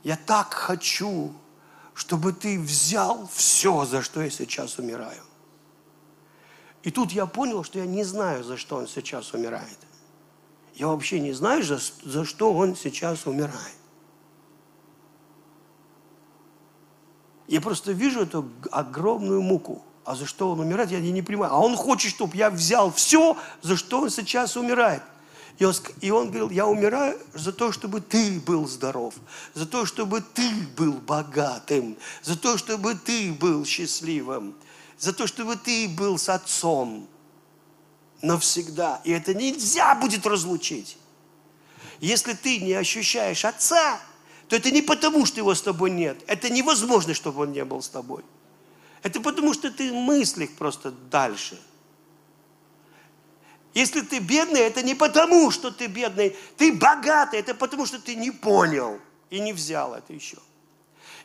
[0.04, 1.34] я так хочу,
[1.94, 5.22] чтобы ты взял все, за что я сейчас умираю.
[6.84, 9.80] И тут я понял, что я не знаю, за что он сейчас умирает.
[10.76, 13.78] Я вообще не знаю, за, за что он сейчас умирает.
[17.48, 21.54] Я просто вижу эту огромную муку– а за что он умирает, я не понимаю.
[21.54, 25.02] А он хочет, чтобы я взял все, за что он сейчас умирает.
[25.60, 29.14] И он, и он говорил, я умираю за то, чтобы ты был здоров,
[29.54, 34.56] за то, чтобы ты был богатым, за то, чтобы ты был счастливым,
[34.98, 37.08] за то, чтобы ты был с отцом
[38.22, 39.00] навсегда.
[39.04, 40.98] И это нельзя будет разлучить.
[42.00, 44.00] Если ты не ощущаешь отца,
[44.48, 46.18] то это не потому, что его с тобой нет.
[46.28, 48.24] Это невозможно, чтобы он не был с тобой.
[49.04, 51.62] Это потому, что ты в просто дальше–
[53.74, 56.38] если ты бедный, это не потому, что ты бедный.
[56.58, 59.00] Ты богатый, это потому, что ты не понял
[59.32, 60.38] и не взял это еще.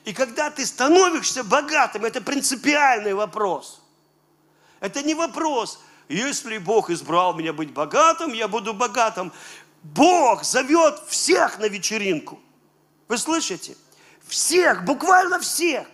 [0.04, 3.82] И когда ты становишься богатым, это принципиальный вопрос.
[4.80, 9.30] Это не вопрос, если Бог избрал меня быть богатым, я буду богатым.
[9.82, 12.40] Бог зовет всех на вечеринку.
[13.08, 13.76] Вы слышите?
[14.26, 15.86] Всех, буквально всех.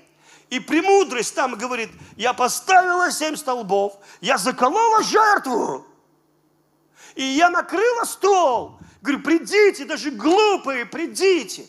[0.54, 5.84] И премудрость там говорит, я поставила семь столбов, я заколола жертву.
[7.16, 8.78] И я накрыла стол.
[9.02, 11.66] Говорю, придите, даже глупые, придите.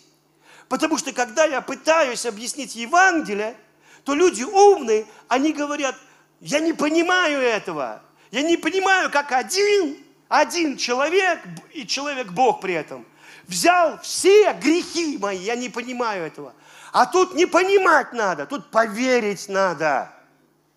[0.70, 3.58] Потому что когда я пытаюсь объяснить Евангелие,
[4.04, 5.96] то люди умные, они говорят,
[6.40, 8.04] я не понимаю этого.
[8.30, 11.40] Я не понимаю, как один, один человек,
[11.74, 13.04] и человек Бог при этом,
[13.48, 15.40] взял все грехи мои.
[15.40, 16.54] Я не понимаю этого.
[16.96, 20.10] А тут не понимать надо, тут поверить надо.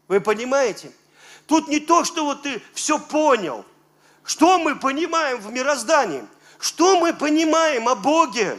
[0.08, 0.90] Вы понимаете?
[1.46, 3.64] Тут не то, что вот ты все понял–
[4.28, 6.22] что мы понимаем в мироздании?
[6.58, 8.58] Что мы понимаем о Боге?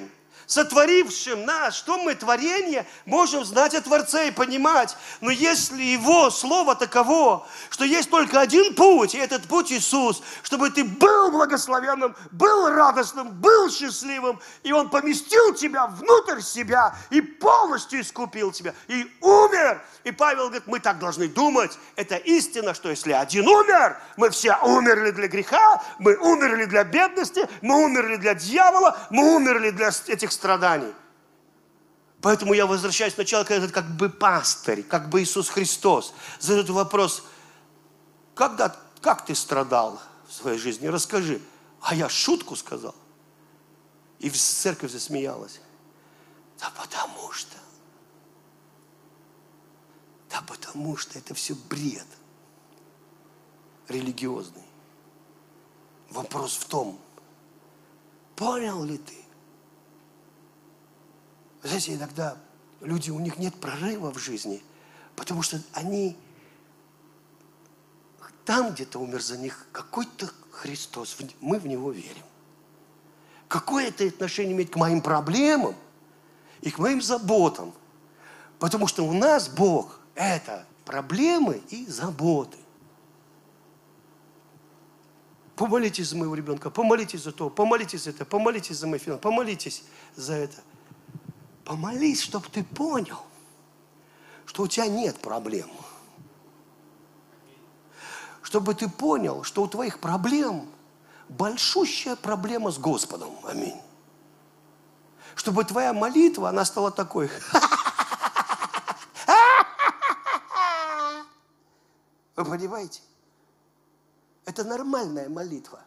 [0.50, 4.98] Сотворившим нас, что мы творение можем знать о Творце и понимать.
[5.22, 10.72] Но если Его Слово таково, что есть только один путь, и этот путь Иисус, чтобы
[10.72, 18.02] ты был благословенным, был радостным, был счастливым, и Он поместил тебя внутрь себя и полностью
[18.02, 19.84] искупил тебя, и умер.
[20.04, 21.78] И Павел говорит, мы так должны думать.
[21.96, 27.48] Это истина, что если один умер, мы все умерли для греха, мы умерли для бедности,
[27.62, 30.94] мы умерли для дьявола, мы умерли для этих страданий.
[32.22, 37.24] Поэтому я возвращаюсь сначала, когда этот как бы пастырь, как бы Иисус Христос задает вопрос,
[38.36, 41.42] когда, как ты страдал в своей жизни, расскажи.
[41.82, 42.96] А я шутку сказал.
[44.20, 45.60] И церковь засмеялась.
[46.60, 47.58] Да потому что.
[50.30, 52.08] Да потому что это все бред
[53.90, 54.64] религиозный.
[56.10, 57.00] Вопрос в том,
[58.36, 59.19] понял ли ты,
[61.64, 62.38] знаете, иногда
[62.82, 64.62] люди, у них нет прорыва в жизни,
[65.16, 66.18] потому что они
[68.46, 71.18] там где-то умер за них какой-то Христос.
[71.40, 72.24] Мы в Него верим.
[73.48, 75.76] Какое это отношение имеет к моим проблемам
[76.62, 77.74] и к моим заботам?
[78.60, 82.58] Потому что у нас Бог– это проблемы и заботы.
[85.56, 89.84] Помолитесь за моего ребенка, помолитесь за то, помолитесь за это, помолитесь за мои финансы, помолитесь
[90.16, 90.62] за это.
[91.70, 93.22] Помолись, чтобы ты понял,
[94.48, 95.70] что у тебя нет проблем.
[98.42, 100.68] Чтобы ты понял, что у твоих проблем
[101.28, 103.30] большущая проблема с Господом.
[103.46, 103.80] Аминь.
[105.36, 107.28] Чтобы твоя молитва, она стала такой.
[112.36, 113.02] Вы понимаете?
[114.46, 115.84] Это нормальная молитва.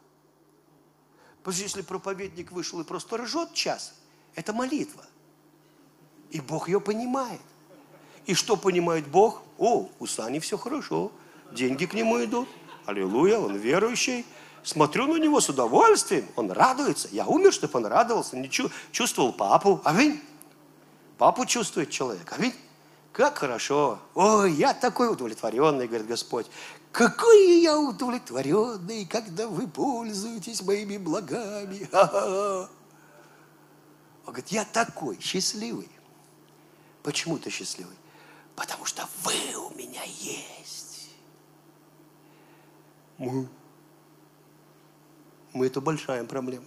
[1.39, 3.95] Потому что если проповедник вышел и просто ржет час,
[4.37, 5.05] это молитва.
[6.33, 7.41] И Бог ее понимает.
[8.25, 9.43] И что понимает Бог?
[9.59, 11.13] О, у Сани все хорошо,
[11.53, 12.49] деньги к нему идут.
[12.87, 14.25] Аллилуйя, он верующий.
[14.65, 17.09] Смотрю на него с удовольствием, он радуется.
[17.13, 19.81] Я умер, чтобы он радовался, не чувствовал папу.
[19.85, 20.23] Аминь.
[21.19, 22.33] Папу чувствует человек.
[22.33, 22.55] Аминь.
[23.13, 23.99] Как хорошо.
[24.15, 26.47] Ой, я такой удовлетворенный, говорит Господь.
[26.93, 31.89] Какой я удовлетворенный, когда вы пользуетесь моими благами.
[31.93, 32.69] Он
[34.27, 35.89] говорит, я такой счастливый.
[37.03, 37.97] Почему ты счастливый?
[38.55, 41.11] Потому что вы у меня есть.
[43.19, 43.49] Мы.
[45.53, 46.67] Мы это большая проблема.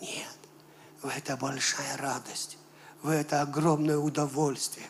[0.00, 0.36] Нет.
[1.02, 2.58] Вы это большая радость.
[3.02, 4.88] Вы это огромное удовольствие.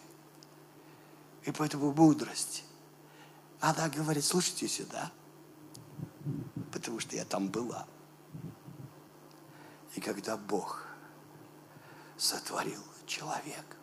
[1.44, 2.64] И поэтому мудрость.
[3.61, 5.11] Она говорит, слушайте сюда.
[6.72, 7.86] Потому что я там была.
[9.94, 10.86] И когда Бог
[12.16, 13.76] сотворил человека,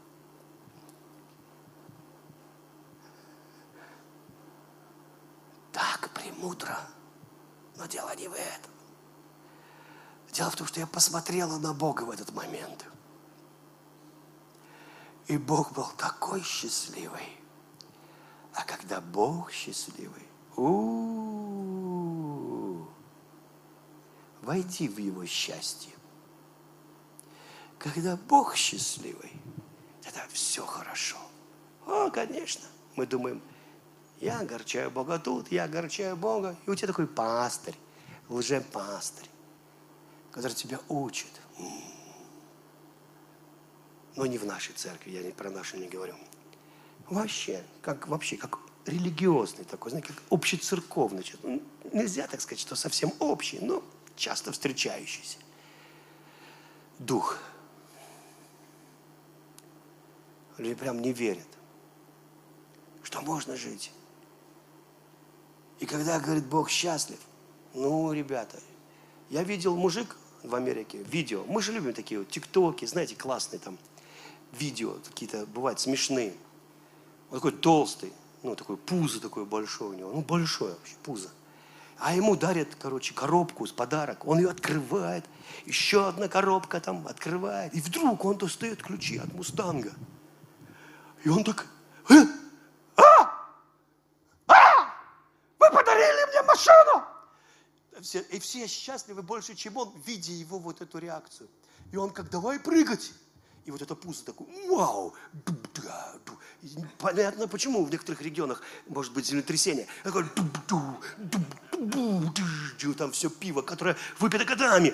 [5.74, 6.80] так премудро.
[7.76, 8.72] Но дело не в этом.
[10.32, 12.86] Дело в том, что я посмотрела на Бога в этот момент.
[15.28, 17.38] И Бог был такой счастливый.
[18.54, 21.14] А когда Бог счастливый, у, -у,
[22.82, 22.88] -у
[24.44, 25.92] войди в его счастье.
[27.80, 29.32] Когда Бог счастливый,
[30.02, 31.18] тогда все хорошо.
[31.86, 32.66] О, конечно.
[32.96, 33.42] Мы думаем,
[34.24, 36.56] я огорчаю Бога тут, я огорчаю Бога.
[36.66, 37.76] И у тебя такой пастырь,
[38.30, 39.30] лжепастырь,
[40.32, 41.32] который тебя учит.
[44.16, 46.16] Но не в нашей церкви, я не про нашу не говорю.
[47.10, 51.26] Вообще, как вообще, как религиозный такой, знаете, как общецерковный.
[51.42, 51.62] Ну,
[51.92, 53.84] нельзя так сказать, что совсем общий, но
[54.16, 55.38] часто встречающийся.
[56.98, 57.40] Дух.
[60.58, 61.48] Люди прям не верят,
[63.04, 63.92] что можно жить.
[65.84, 67.20] И когда говорит Бог счастлив,
[67.74, 68.58] ну, ребята,
[69.30, 71.44] я видел мужик в Америке, видео.
[71.46, 73.78] Мы же любим такие вот тиктоки, знаете, классные там
[74.54, 76.36] видео, какие-то бывают смешные.
[77.32, 78.14] Он такой толстый,
[78.44, 81.30] ну, такой пузо такое большое у него, ну, большое вообще пузо.
[81.98, 84.26] А ему дарят, короче, коробку с подарок.
[84.26, 85.26] Он ее открывает,
[85.66, 87.76] еще одна коробка там открывает.
[87.76, 89.92] И вдруг он достает ключи от Мустанга.
[91.26, 91.68] И он так,
[92.10, 92.26] э?
[92.96, 93.50] а!
[94.48, 94.84] А!
[95.64, 97.04] Вы подарили мне машину!
[98.04, 101.50] Все, и все счастливы больше, чем он, видя его вот эту реакцию.
[101.94, 103.14] И он как, давай прыгать.
[103.64, 105.14] И вот это пузо такое, вау,
[107.00, 109.88] понятно, почему в некоторых регионах может быть землетрясение.
[110.04, 110.30] Такое,
[112.98, 114.94] там все пиво, которое выпито годами,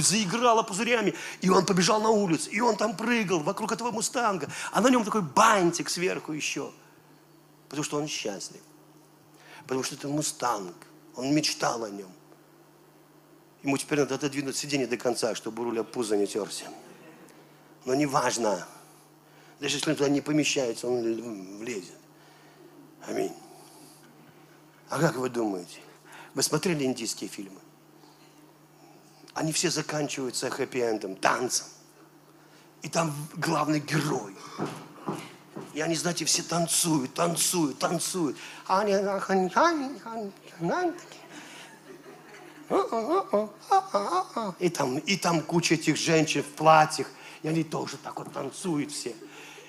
[0.00, 4.80] заиграло пузырями, и он побежал на улицу, и он там прыгал вокруг этого мустанга, а
[4.80, 6.72] на нем такой бантик сверху еще,
[7.68, 8.62] потому что он счастлив,
[9.64, 10.74] потому что это мустанг,
[11.16, 12.10] он мечтал о нем.
[13.62, 16.66] Ему теперь надо отодвинуть сиденье до конца, чтобы руль об пузо не терся.
[17.84, 18.66] Но не важно.
[19.60, 21.96] Даже если он туда не помещается, он влезет.
[23.06, 23.32] Аминь.
[24.88, 25.80] А как вы думаете?
[26.34, 27.60] Вы смотрели индийские фильмы?
[29.32, 31.66] Они все заканчиваются хэппи-эндом, танцем.
[32.82, 34.36] И там главный герой.
[35.72, 38.36] И они, знаете, все танцуют, танцуют, танцуют.
[44.58, 47.08] И там, и там куча этих женщин в платьях–
[47.44, 49.14] и они тоже так вот танцуют все.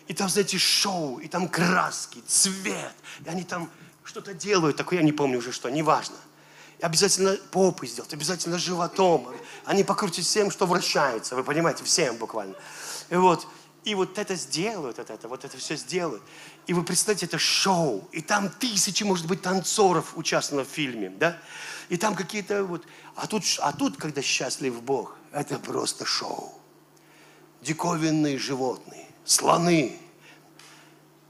[0.08, 2.96] И там, знаете, шоу, и там краски, цвет.
[3.26, 3.70] И они там
[4.04, 6.16] что-то делают, такое я не помню уже что, неважно.
[6.80, 9.28] И обязательно попы сделать, обязательно животом.
[9.66, 12.56] Они покрутят всем, что вращается, вы понимаете, всем буквально.
[13.10, 13.46] И вот,
[13.86, 16.24] и вот это сделают, вот это, вот это все сделают.
[16.68, 21.38] И вы представьте, это шоу, и там тысячи, может быть, танцоров участвовало в фильме, да?
[21.90, 22.86] И там какие-то вот...
[23.16, 26.52] А тут, а тут, когда счастлив Бог, это просто шоу
[27.66, 29.98] диковинные животные, слоны,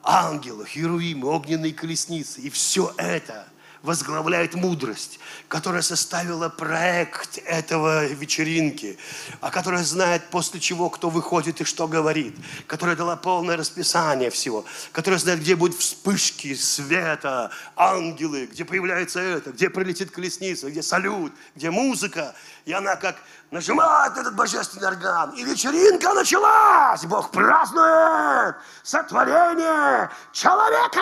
[0.04, 2.42] ангелы, херувимы, огненные колесницы.
[2.42, 3.48] И все это
[3.82, 8.98] возглавляет мудрость, которая составила проект этого вечеринки,
[9.42, 12.36] а которая знает после чего кто выходит и что говорит,
[12.68, 19.52] которая дала полное расписание всего, которая знает, где будут вспышки света, ангелы, где появляется это,
[19.52, 22.36] где прилетит колесница, где салют, где музыка.
[22.66, 23.18] И она как
[23.52, 27.06] нажимает этот божественный орган, и вечеринка началась.
[27.06, 31.02] Бог празднует сотворение человека.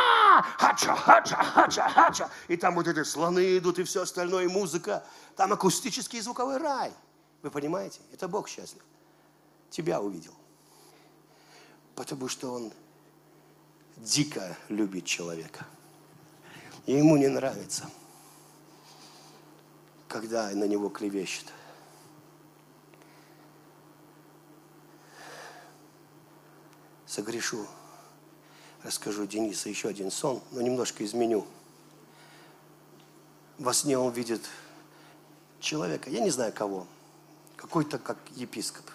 [0.58, 2.30] Хача, хача, хача, хача.
[2.50, 5.06] И там вот эти слоны идут, и все остальное, и музыка.
[5.38, 6.92] Там акустический и звуковой рай.
[7.42, 8.02] Вы понимаете?
[8.12, 8.84] Это Бог счастлив.
[9.70, 10.34] Тебя увидел.
[11.96, 12.74] Потому что Он
[13.96, 15.66] дико любит человека.
[16.86, 17.90] И ему не нравится,
[20.14, 21.48] когда на него клевещет.
[27.08, 27.68] согрешу.
[28.82, 31.46] Расскажу Денису еще один сон, но немножко изменю.
[33.60, 34.42] Во сне он видит
[35.60, 36.88] человека, я не знаю кого,
[37.56, 38.90] какой-то как епископ,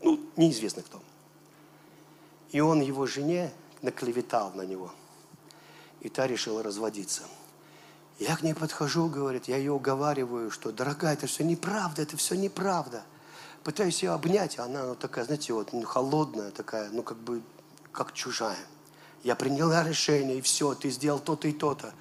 [0.00, 1.02] ну, неизвестно кто.
[2.52, 3.52] И он его жене
[3.82, 4.90] наклеветал на него.
[6.00, 7.22] И та решила разводиться.
[8.22, 12.36] Я к ней подхожу, говорит, я ее уговариваю, что, дорогая, это все неправда, это все
[12.36, 13.02] неправда
[13.64, 17.42] пытаюсь ее обнять, а она ну, такая, знаете, вот ну, холодная такая, ну как бы
[17.90, 18.64] как чужая.
[19.24, 21.94] Я приняла решение, и все, ты сделал то-то и то-то.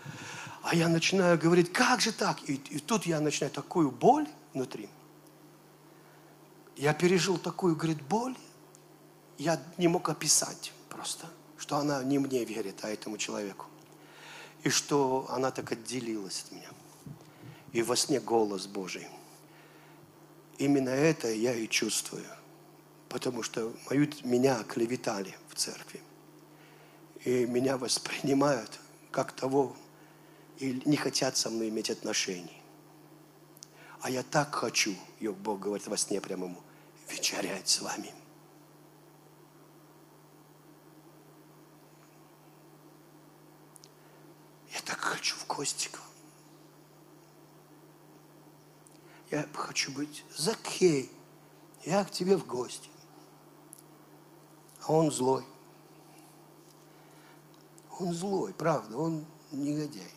[0.62, 2.38] А я начинаю говорить, как же так?
[2.48, 4.90] И, и тут я начинаю такую боль внутри.
[6.76, 8.38] Я пережил такую, говорит, боль,
[9.40, 11.26] я не мог описать просто,
[11.58, 13.66] что она не мне верит, а этому человеку.
[14.64, 16.70] И что она так отделилась от меня.
[17.72, 19.08] И во сне голос Божий–
[20.62, 22.24] Именно это я и чувствую.
[23.10, 26.00] Потому что мою, меня клеветали в церкви.
[27.26, 28.80] И меня воспринимают
[29.10, 29.76] как того,
[30.60, 32.62] и не хотят со мной иметь отношений.
[34.02, 36.62] А я так хочу, Бог говорит во сне прямо ему,
[37.10, 38.14] вечерять с вами.
[44.82, 46.08] Я так хочу в гости к вам.
[49.30, 51.12] Я хочу быть Закей.
[51.84, 52.90] Я к тебе в гости.
[54.82, 55.46] А он злой.
[58.00, 60.12] Он злой, правда, он негодяй.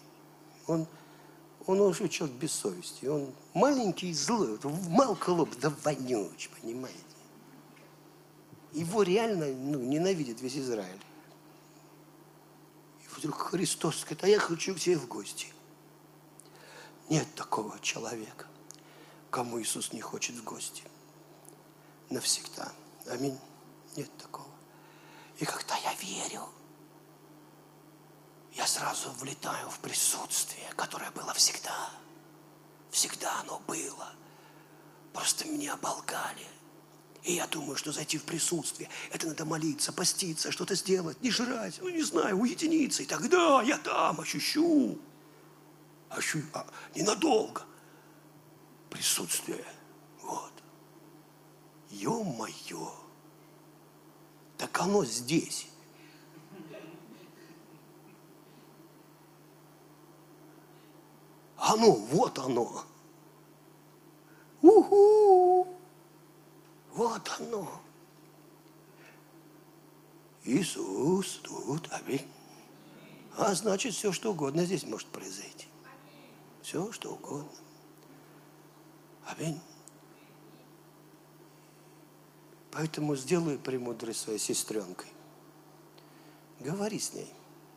[0.67, 0.87] Он,
[1.67, 3.07] он уже человек без совести.
[3.07, 4.57] Он маленький и злой.
[4.57, 6.99] Вот Малколоб, да вонюч, понимаете?
[8.73, 11.01] Его реально ну, ненавидит весь Израиль.
[13.17, 15.53] Вдруг Христос говорит, а я хочу к тебе в гости.
[17.09, 18.47] Нет такого человека,
[19.31, 20.83] кому Иисус не хочет в гости.
[22.11, 22.73] Навсегда.
[23.09, 23.39] Аминь.
[23.97, 24.49] Нет такого.
[25.39, 26.49] И когда я верю,
[28.53, 31.91] я сразу влетаю в присутствие, которое было всегда.
[32.91, 34.13] Всегда оно было.
[35.13, 36.47] Просто меня оболгали.
[37.25, 41.79] И я думаю, что зайти в присутствие, это надо молиться, поститься, что-то сделать, не жрать,
[41.81, 43.03] ну не знаю, уединиться.
[43.03, 44.99] И тогда я там ощущу,
[46.11, 47.63] ощу, а, ненадолго
[48.91, 49.65] присутствие.
[50.21, 50.53] Вот.
[51.89, 52.93] Ё-моё.
[54.59, 55.67] Так оно здесь.
[61.57, 62.85] Оно, вот оно.
[64.61, 65.75] Уху!
[66.95, 67.81] Вот оно.
[70.45, 72.27] Иисус тут, аминь.
[73.37, 75.67] А значит, все, что угодно здесь может произойти.
[76.63, 77.51] Все, что угодно.
[79.27, 79.61] Аминь.
[82.71, 85.09] Поэтому сделай премудрость своей сестренкой.
[86.61, 87.33] Говори с ней.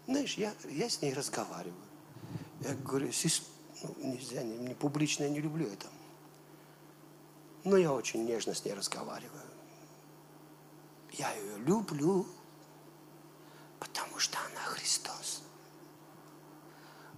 [0.06, 1.74] Знаешь, я, я с ней разговариваю.
[2.62, 3.48] Я говорю, сестра,
[3.84, 5.88] ну, нельзя, не, не публично я не люблю это.
[7.68, 9.44] Но я очень нежно с ней разговариваю.
[11.12, 12.26] Я ее люблю,
[13.78, 15.44] потому что она Христос.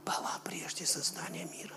[0.04, 1.76] Была прежде создания мира.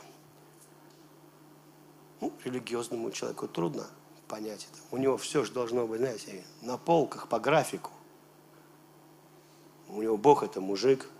[2.23, 3.87] Ну, религиозному человеку трудно
[4.27, 4.81] понять это.
[4.91, 7.91] У него все же должно быть, знаете, на полках по графику.
[9.89, 11.11] У него Бог это мужик.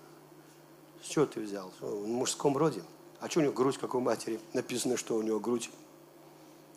[1.03, 1.71] С чего ты взял?
[1.81, 2.83] В мужском роде.
[3.21, 4.41] А что у него грудь, как у матери?
[4.55, 5.71] Написано, что у него грудь.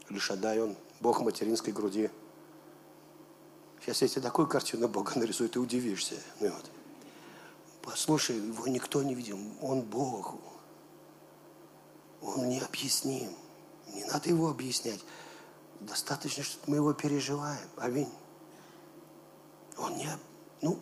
[0.10, 2.10] Лишадай он, Бог материнской груди.
[3.82, 6.16] Сейчас я тебе такую картину Бога нарисую, ты удивишься.
[6.40, 6.72] Ну, вот.
[7.84, 9.38] Послушай, его никто не видел.
[9.62, 10.36] Он Бог.
[12.22, 13.32] Он необъясним.
[13.94, 15.00] Не надо его объяснять.
[15.82, 17.70] Достаточно, что мы его переживаем.
[17.78, 18.10] Аминь.
[19.78, 20.10] Он не...
[20.62, 20.80] Ну,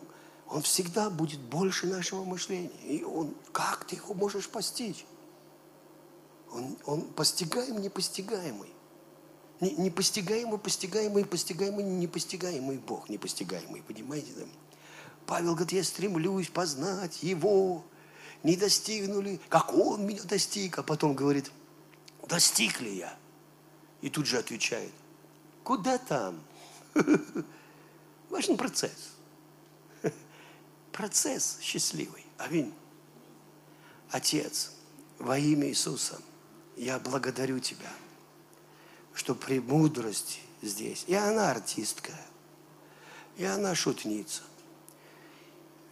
[0.48, 2.70] он всегда будет больше нашего мышления.
[2.84, 3.34] И он...
[3.52, 5.04] Как ты его можешь постичь?
[6.50, 8.73] Он, он постигаем непостигаемый.
[9.60, 14.32] Не, непостигаемый, постигаемый, постигаемый, непостигаемый Бог, непостигаемый, понимаете?
[14.36, 14.44] Да?
[15.26, 17.84] Павел говорит, я стремлюсь познать Его,
[18.42, 21.50] не достигнули, как Он меня достиг, а потом говорит,
[22.28, 23.16] достиг ли я?
[24.02, 24.92] И тут же отвечает,
[25.62, 26.42] куда там?
[28.30, 29.14] Важен процесс.
[30.92, 32.26] Процесс счастливый.
[32.36, 32.74] Аминь.
[34.10, 34.72] Отец,
[35.18, 36.20] во имя Иисуса–
[36.76, 37.90] я благодарю Тебя,
[39.14, 41.04] что премудрость здесь.
[41.06, 42.12] И она артистка,
[43.36, 44.42] и она шутница.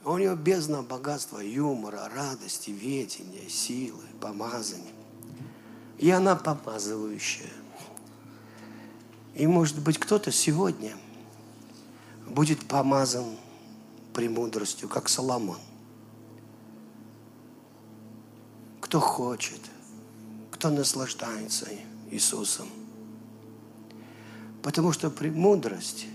[0.04, 4.92] У нее бездна богатства, юмора, радости, ведения, силы, помазания.
[5.98, 7.52] И она помазывающая.
[9.34, 10.96] И может быть кто-то сегодня
[12.26, 13.36] будет помазан
[14.12, 15.58] премудростью, как Соломон.
[18.80, 19.60] Кто хочет,
[20.50, 21.68] кто наслаждается
[22.10, 22.68] Иисусом.
[24.62, 26.06] Потому что премудрость,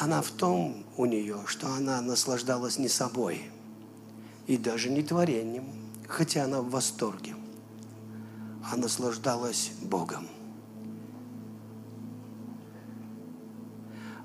[0.00, 3.42] она в том у нее, что она наслаждалась не собой
[4.46, 5.64] и даже не творением,
[6.08, 7.36] хотя она в восторге,
[8.70, 10.26] а наслаждалась Богом.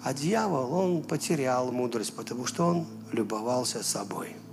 [0.02, 4.36] А дьявол, он потерял мудрость, потому что он любовался собой–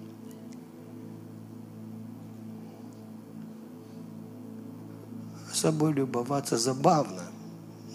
[5.57, 7.23] собой любоваться забавно,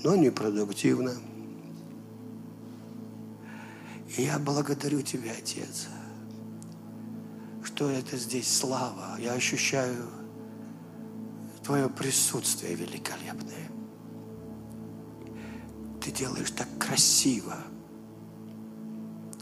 [0.03, 1.13] но непродуктивно.
[4.17, 5.87] И я благодарю Тебя, Отец,
[7.63, 9.17] что это здесь слава.
[9.19, 10.07] Я ощущаю
[11.63, 13.69] Твое присутствие великолепное.
[16.01, 17.55] Ты делаешь так красиво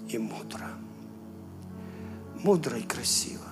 [0.09, 0.69] и мудро.
[2.43, 3.45] Мудро и красиво.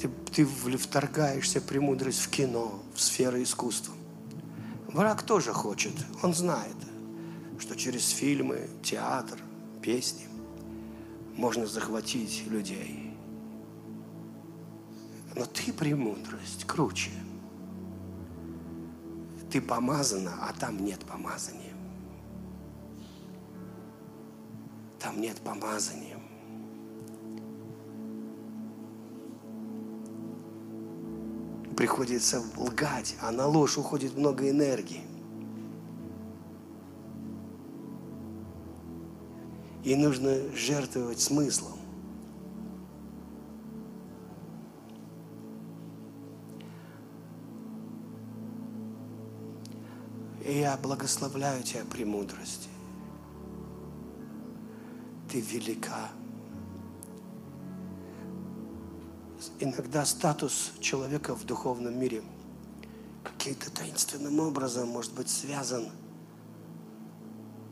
[0.00, 3.94] Ты, ты вторгаешься премудрость в кино, в сферы искусства.
[4.92, 6.76] Враг тоже хочет, он знает,
[7.60, 9.38] что через фильмы, театр,
[9.80, 10.26] песни
[11.36, 13.16] можно захватить людей.
[15.36, 17.12] Но ты премудрость круче.
[19.50, 21.74] Ты помазана, а там нет помазания.
[24.98, 26.19] Там нет помазания.
[31.80, 35.00] Приходится лгать, а на ложь уходит много энергии.
[39.82, 41.78] И нужно жертвовать смыслом.
[50.44, 52.68] И я благословляю тебя премудрости.
[55.30, 56.10] Ты велика.
[59.62, 62.22] Иногда статус человека в духовном мире
[63.22, 65.90] каким-то таинственным образом может быть связан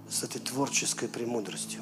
[0.06, 1.81] с этой творческой премудростью.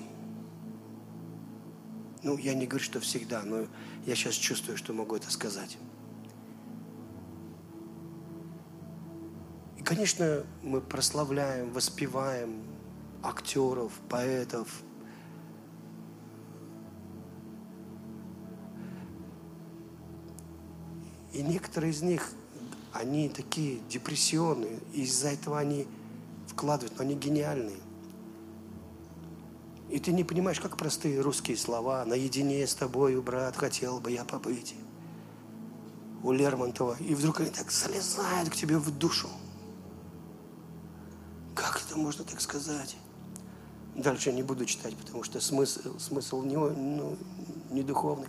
[2.23, 3.67] Ну, я не говорю, что всегда, но
[4.07, 5.77] я сейчас чувствую, что могу это сказать.
[9.77, 12.63] И, конечно, мы прославляем, воспеваем
[13.25, 14.69] актеров, поэтов.
[21.37, 22.31] И некоторые из них,
[22.95, 25.87] они такие депрессионные, и из-за этого они
[26.47, 27.77] вкладывают, но они гениальные.
[29.91, 32.07] И ты не понимаешь, как простые русские слова.
[32.07, 34.75] Наедине с тобою, брат, хотел бы я побыть.
[36.23, 36.97] У Лермонтова.
[37.01, 39.29] И вдруг они так залезают к тебе в душу.
[41.55, 42.97] Как это можно так сказать?
[43.95, 47.19] Дальше не буду читать, потому что смысл, смысл не, ну,
[47.71, 48.29] не духовный.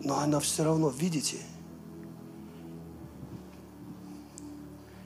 [0.00, 1.38] Но она все равно, видите?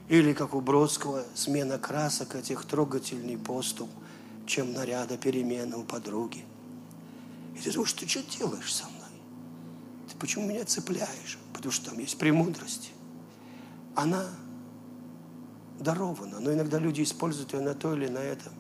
[0.08, 3.90] Или как у Бродского, смена красок этих трогательный поступ–
[4.46, 6.44] чем наряда перемены у подруги.
[7.56, 9.00] И ты думаешь, ты что делаешь со мной?
[10.10, 11.38] Ты почему меня цепляешь?
[11.52, 12.92] Потому что там есть премудрость.
[13.94, 14.26] Она
[15.78, 18.52] дарована, но иногда люди используют ее на то или на это.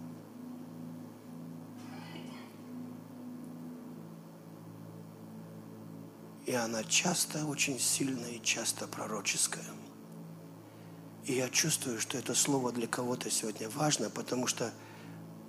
[6.54, 9.64] Она часто очень сильная и часто пророческая.
[11.24, 14.72] И я чувствую, что это слово для кого-то сегодня важно, потому что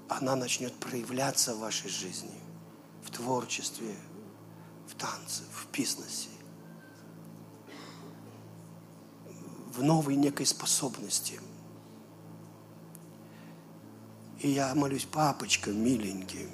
[0.07, 2.40] она начнет проявляться в вашей жизни,
[3.03, 3.95] в творчестве,
[4.88, 6.30] в танце, в бизнесе,
[9.73, 11.40] в новой некой способности.
[14.40, 16.48] И я молюсь, папочка, миленький,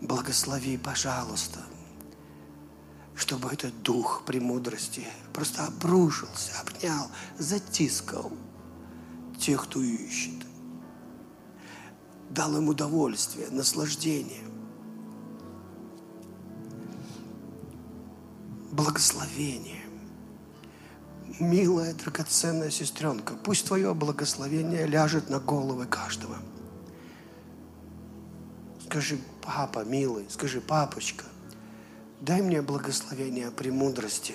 [0.00, 1.60] благослови, пожалуйста,
[3.16, 8.32] чтобы этот дух премудрости просто обрушился, обнял, затискал
[9.38, 10.46] тех, кто ищет
[12.36, 14.44] дал им удовольствие, наслаждение,
[18.72, 19.82] благословение.
[21.38, 26.36] Милая, драгоценная сестренка, пусть твое благословение ляжет на головы каждого.
[28.86, 31.24] Скажи, папа, милый, скажи, папочка,
[32.20, 34.34] дай мне благословение премудрости,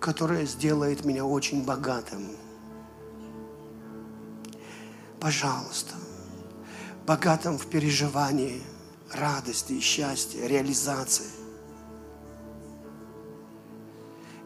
[0.00, 2.28] которое сделает меня очень богатым–
[5.24, 5.94] пожалуйста,
[7.06, 8.62] богатым в переживании,
[9.10, 11.30] радости, счастья, реализации.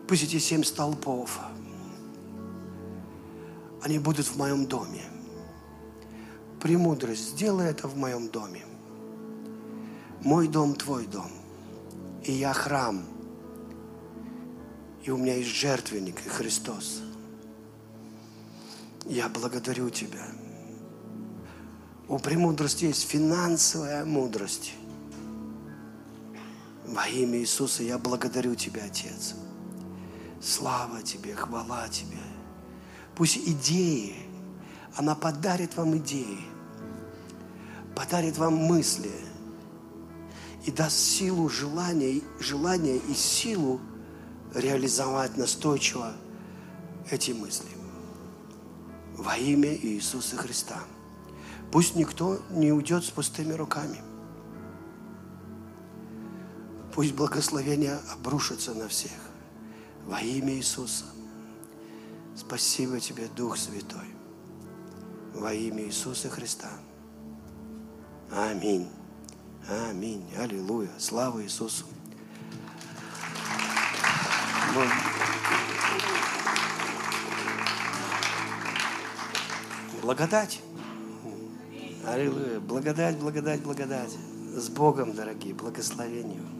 [0.06, 1.40] Пусть эти семь столпов,
[3.82, 5.02] они будут в моем доме.
[6.60, 8.64] Премудрость, сделай это в моем доме.
[10.22, 11.30] Мой дом, твой дом.
[12.24, 13.04] И я храм.
[15.04, 17.00] И у меня есть жертвенник, и Христос.
[19.06, 20.26] Я благодарю Тебя–
[22.08, 24.72] у премудрости есть финансовая мудрость.
[26.86, 29.34] Во имя Иисуса я благодарю Тебя, Отец.
[30.40, 32.16] Слава Тебе, хвала Тебе.
[33.14, 34.16] Пусть идеи,
[34.96, 36.40] она подарит вам идеи,
[37.94, 39.12] подарит вам мысли
[40.68, 43.80] и даст силу желания, желания и силу
[44.54, 46.12] реализовать настойчиво
[47.10, 47.70] эти мысли.
[49.16, 50.78] Во имя Иисуса Христа.
[51.72, 54.02] Пусть никто не уйдет с пустыми руками.
[56.92, 59.18] Пусть благословение обрушится на всех.
[60.04, 61.06] Во имя Иисуса.
[62.36, 64.08] Спасибо тебе, Дух Святой.
[65.32, 66.68] Во имя Иисуса Христа.
[68.30, 68.86] Аминь.
[69.68, 70.24] Аминь.
[70.38, 70.88] Аллилуйя.
[70.98, 71.84] Слава Иисусу.
[80.00, 80.60] Благодать.
[82.06, 82.60] Аллилуйя.
[82.60, 84.16] Благодать, благодать, благодать.
[84.54, 86.57] С Богом, дорогие, благословению.